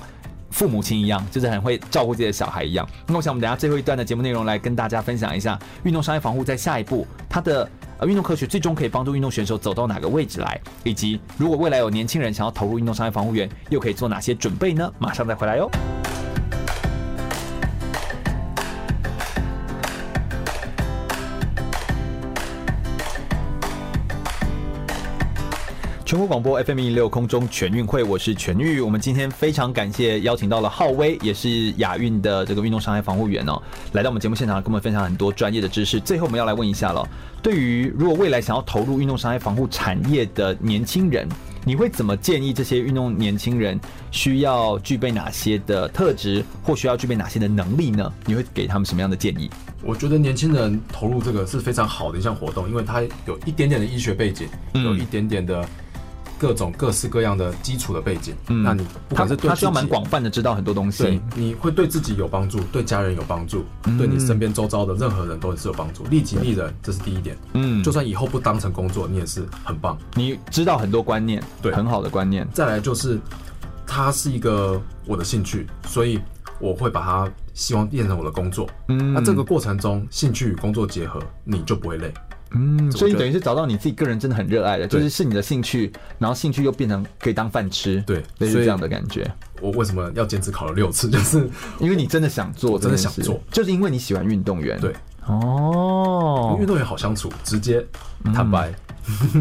[0.51, 2.87] 父母亲一样，就是很会照顾自己的小孩一样。
[3.07, 14.91] 那我想，我们等下最后一段的节目内容来跟大家分享一下运动伤害防护在下一步它的呃运动科学最终可以帮助运动选手走到哪个位置来，以及如果未来有年轻人想要投入运动商业防护员，又可以做哪些准备呢？
[14.99, 15.69] 马上再回来哟。
[26.11, 28.81] 全国广播 FM 一零六空中全运会，我是全玉。
[28.81, 33.61] 我们今天非常感谢邀请到了浩威，也是亚运的这个运动伤害防护员哦，
[33.93, 36.01] 来到我们节目现场，跟我们分享很多专业的知识。
[36.01, 37.07] 最后我们要来问一下了，
[37.41, 41.25] 对于如果未来想要投入运动伤害防护产业的年轻人，
[41.63, 43.79] 你会怎么建议这些运动年轻人
[44.11, 48.11] 需要具备哪些的特质，或需要具备哪些的能力呢？
[48.25, 49.49] 你会给他们什么样的建议？
[49.81, 55.65] 我觉得年轻人投入这个是非常好的一项活动，因为他有一点点的医学背景，有一点点的。
[56.41, 67.37] 各种各式各样的基础的背景，嗯，那你不管是对他需要蛮广泛的知道很多东西，对，你会对自己有帮助，对家人有帮助，嗯、对你身边周遭的任何人都是有帮助，利己利人，这是第一点。
[67.53, 69.95] 嗯，就算以后不当成工作，你也是很棒。
[70.15, 72.47] 你知道很多观念，对，很好的观念。
[72.51, 73.19] 再来就是，
[73.85, 76.19] 它是一个我的兴趣，所以
[76.59, 78.67] 我会把它希望变成我的工作。
[78.87, 82.11] 嗯，那这个过程中，兴趣与工作结合，你就不会累。
[82.53, 89.25] 嗯，所以等于是找到你自己个人真的很热爱的，就是是你的兴趣，然后兴趣又变成可以当饭吃，对，类似这样的感觉。
[89.61, 91.09] 我为什么要坚持考了六次？
[91.09, 91.49] 就是
[91.79, 94.77] 因为你真的想做，真的想做，就是因为你喜欢运动员。
[94.81, 94.93] 对，
[95.27, 97.85] 哦，运动员好相处，直接
[98.33, 98.73] 坦白，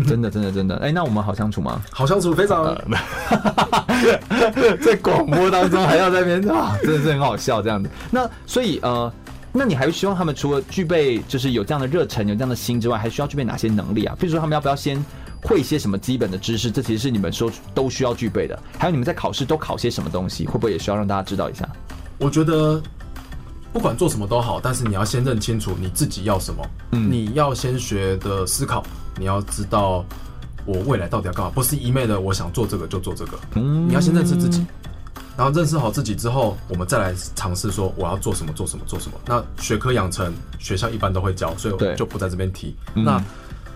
[0.07, 0.77] 真的，真的，真的。
[0.77, 1.83] 哎，那我们好相处吗？
[1.91, 2.65] 好相处，非常。
[4.81, 7.91] 在广播当中还要在那边啊，真的是很好笑这样子。
[8.11, 9.13] 那所以呃。
[9.53, 14.17] 那你还希望他们除了具备就是有这样的热忱、有这样的心之外，还需要具备哪些能力啊？
[14.19, 15.05] 比如说他们要不要先
[15.43, 16.71] 会一些什么基本的知识？
[16.71, 18.57] 这其实是你们说都需要具备的。
[18.79, 20.47] 还有你们在考试都考些什么东西？
[20.47, 21.69] 会不会也需要让大家知道一下？
[22.19, 22.81] 我觉得
[23.73, 26.65] 不管做什么都好，但是你要先认清楚你自己要什么。
[26.93, 28.85] 嗯，你要先学的思考，
[29.19, 30.05] 你要知道
[30.65, 33.39] 我未来到底要干嘛，不是一昧的我想做这个就做这个。
[33.57, 34.65] 嗯，你要先认识自己。
[35.41, 39.17] 然后认识好自己之后，我们再来尝试说我要做什么，做什么，做什么。
[39.25, 42.77] 那学科养成，学校一般都会教，所以我就不在这边提。
[42.93, 43.19] 那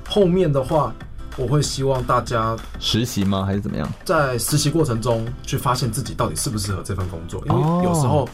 [0.07, 0.93] 后面的话，
[1.39, 3.47] 我会希望大家实习吗？
[3.47, 3.91] 还是怎么样？
[4.05, 8.29] 在实习过程中去发现自己到底适不适合这份工作，因为有时候。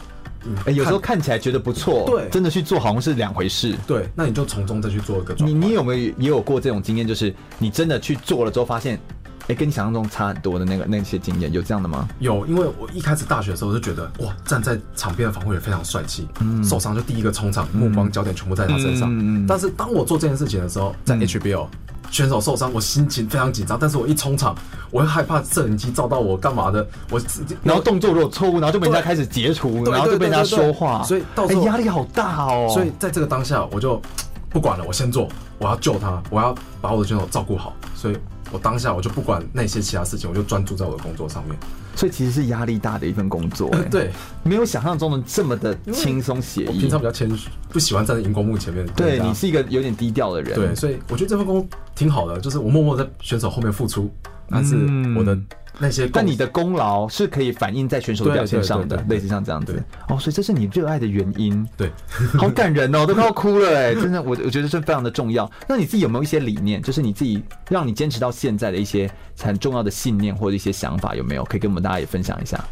[0.65, 3.75] 哎、欸，有时候看起来觉得不错，对，真的去做好像是两回事。
[3.85, 5.35] 对，那你就从中再去做一个。
[5.37, 7.07] 你你有没有也有过这种经验？
[7.07, 8.99] 就是你真的去做了之后，发现，
[9.43, 12.07] 哎、欸，跟你想象中差很多的那个那些经验，有这样的吗？
[12.19, 19.09] 有，因为我一开始大学的时候就觉得，哇，站在场边的防护员非常帅气，嗯，受伤就第一个冲场，目光焦点全部在他身上。
[19.11, 19.45] 嗯嗯。
[19.47, 21.65] 但是当我做这件事情的时候，在 HBO。
[21.65, 21.77] 嗯
[22.11, 23.77] 选手受伤，我心情非常紧张。
[23.79, 24.53] 但是我一冲场，
[24.89, 26.85] 我会害怕摄影机照到我干嘛的。
[27.09, 27.21] 我
[27.63, 32.67] 然后动作如果错误，然后就被人家开始截图，然后就被人家说话，所以到时候压力好大哦。
[32.69, 34.01] 所以在这个当下，我就
[34.51, 37.73] 不管了，我先做，我要救他，我要把我的选手照顾好。
[37.95, 38.17] 所以。
[38.51, 41.57] 我当下我就不管那些其他事情，我就专注在我的工作上面。
[41.95, 44.11] 所以其实是压力大的一份工作，欸， 对，
[44.43, 46.79] 没有想象中的这么的轻松写意。
[46.79, 48.85] 平常比较谦虚，不喜欢站在荧光幕前面。
[48.95, 54.09] 对，你是一个有点低调的人，对，所以我觉得这份工挺好的，就是我默默在选手后面付出，
[54.49, 54.75] 但是
[55.17, 55.37] 我的。
[55.81, 59.83] 那些，但你的功劳是可以反映在选手的表现上的，类似像这样子。
[60.07, 61.67] 哦，所以这是你热爱的原因。
[61.75, 61.91] 对，
[62.37, 65.49] 好感人哦，都快要哭了哎，真的，我我觉得这非常的重要。
[65.67, 69.09] 那你自己有没有一些理念，就是你自己让你坚持到现在的一些
[69.39, 72.63] 很重要的信念或者一些想法，有没有可以跟我们大家也分享一下？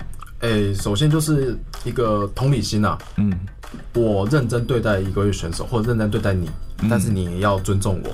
[0.42, 3.34] 哎，首先就是一个同理心呐，嗯，
[3.94, 6.50] 我认真对待一个选手，或者认真对待你，
[6.90, 8.10] 但是你也要尊重我。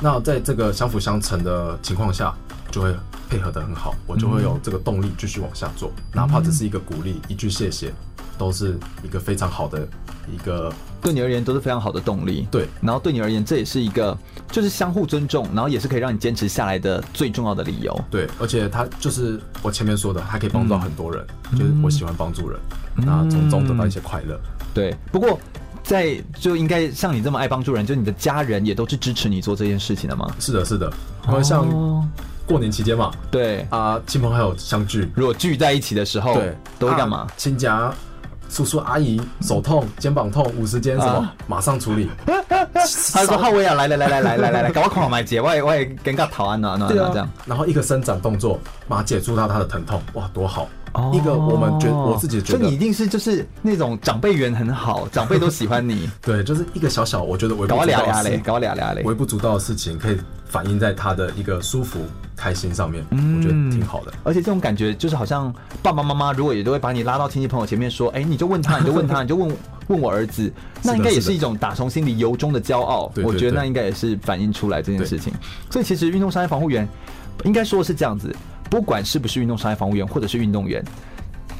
[0.00, 2.32] 那在这个相辅相成的情况下，
[2.78, 2.94] 就会。
[3.30, 7.92] 配合的很好，我就会有这个动力继续往下做，嗯、哪怕只是一个鼓励，一句谢谢，
[8.38, 9.86] 都是一个非常好的
[10.32, 10.72] 一个，
[11.02, 12.48] 对你而言都是非常好的动力。
[12.50, 14.16] 对，然后对你而言，这也是一个
[14.50, 17.94] 就是相互尊重，然后也是可以让你坚持下来的最重要的理由。
[18.10, 21.22] 对，而且他就是我前面说的，他可以帮助到很多人，
[21.52, 22.58] 嗯、就是我喜欢帮助人，
[22.96, 24.40] 那从中得到一些快乐。
[24.72, 25.38] 对，不过
[25.82, 30.34] 在就应该像你这么爱帮助人，就你的家人也都是支持你做这件事情的吗？
[30.40, 30.90] 是的，是的，
[31.28, 31.68] 因为像。
[32.48, 37.26] 哦过年期间嘛，对啊，亲朋好友相聚，如果聚在一起的时候，对，都会干嘛？
[37.36, 37.92] 亲家、
[38.48, 42.08] 叔叔阿姨手痛、肩膀痛、五十肩什么，马上处理。
[43.12, 47.28] 他说：“浩威啊，来来来来来来来来，赶快快买姐，我也我也尴尬逃安暖暖这样。
[47.44, 50.66] 然后一个伸展动作，马上解除到他的疼痛，哇，多好！
[51.12, 56.08] 一个我们觉我自己觉得，你一定是就是那种长辈缘很好，长辈都喜欢你。
[56.22, 62.00] 对，就是一个小小，我觉得微不足道的事，搞俩俩嘞，微不足道的事情，可以反映在他的一个舒服。”
[62.38, 64.12] 开心上面，嗯，我觉得挺好的。
[64.22, 69.56] 而且这种感觉就是好像爸爸妈妈如果也都会把你拉到亲戚朋友前面说，哎，你就问他，你就问他，你就问
[69.88, 70.48] 问我儿子，
[70.80, 73.10] 那应该也是一种打从心里由衷的骄傲。
[73.24, 75.32] 我觉得那应该也是反映出来这件事情。
[75.68, 76.88] 所以其实运动伤害防护员
[77.42, 78.32] 应该说是这样子，
[78.70, 80.84] 不管是不是运动伤害防护员或者是运动员。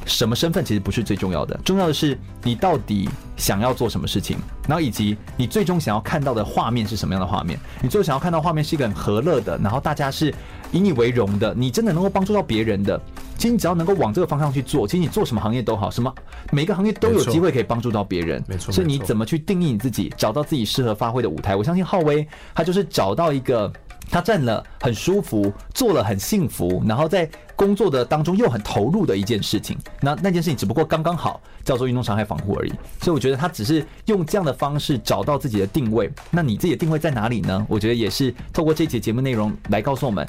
[0.05, 3.07] 什么身份其实不是最重要的，重要的是你到底
[3.37, 4.37] 想要做什么事情，
[4.67, 7.59] 然后以及你最终想要看到的画面是什么样的画面。
[7.79, 10.33] 你最后想要看到画面是一个很和乐的，然后大家是
[10.71, 12.99] 以你为荣的，你真的能够帮助到别人的。
[13.37, 16.11] 其实你只要能够往这个方向去做，其实你做什么行业都好，什么
[16.51, 18.43] 每个行业都有机会可以帮助到别人。
[18.47, 21.55] 没错，所以你怎么去定义你自己，找到自己适合发挥的舞台？
[21.55, 23.71] 我相信浩威他就是找到一个。
[24.11, 27.29] 他站了很舒服，坐了很幸福，然后在
[27.59, 29.77] 工作的当中又很投入的一件事情。
[29.99, 32.69] 那那件事情只不过刚刚好叫做运动伤害防护而已。
[33.01, 36.09] 所以我觉得他只是用这样的方式找到自己的定位。
[36.31, 37.65] 那你自己的定位在哪里呢？
[37.67, 40.25] 我觉得也是透过这节节目内容来告诉我们，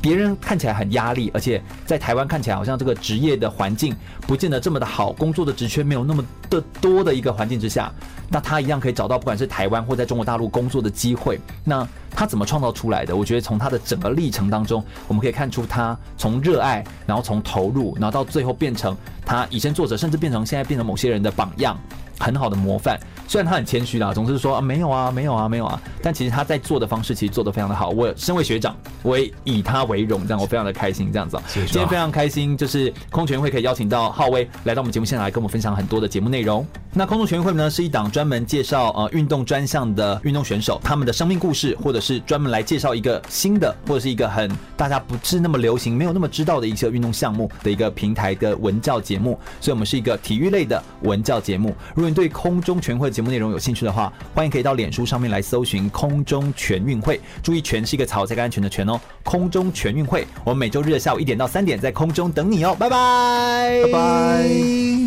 [0.00, 7.92] 别人看起来很压力，而且在台湾看起来好像这个职业的环境不见得这么的好，工作的职缺没有那么的多的一个环境之下，
[8.30, 11.38] 那他一样可以找到不管是台湾或在中国大陆工作的机会。
[11.62, 13.14] 那他怎么创造出来的？
[13.14, 16.69] 我觉得从他的整个历程当中，我们可以看出他从热爱，
[17.06, 21.78] 然后从投入，然后到最后变成他以身作则，甚至变成现在变成某些人的榜样。
[22.22, 23.00] 很好的模范，
[23.30, 27.90] 虽然他很谦虚啦，总是说啊没有啊没有啊没有啊，但其实他在做的方式其实做得非常的好。
[27.90, 31.38] 我身为学长，我也以他为荣，这样我非常的开心这样子。
[31.46, 36.66] 今天非常开心，就是空中全会可以邀请到浩威来到我们节目现场来跟我们分享很多的节目内容。
[36.92, 49.38] 那空中全运会呢是一档专门介绍呃运动专项的运动选手他们的生命故事，或者是专门来介绍一个新的或者是一个很大家不是那么流行、没有那么知道的一些运动项目的一个平台的文教节目。
[49.60, 51.72] 所以我们是一个体育类的文教节目。
[51.94, 58.98] 如果你对空中全会节节目内容有兴趣的话，欢迎可以到脸书上面来搜寻“空中全运会”，注意“全”是一个草，才更安全的“全”哦。
[59.22, 65.00] 空中全运会，我们每周日的下午一点到三点在空中等你哦，拜拜，拜拜。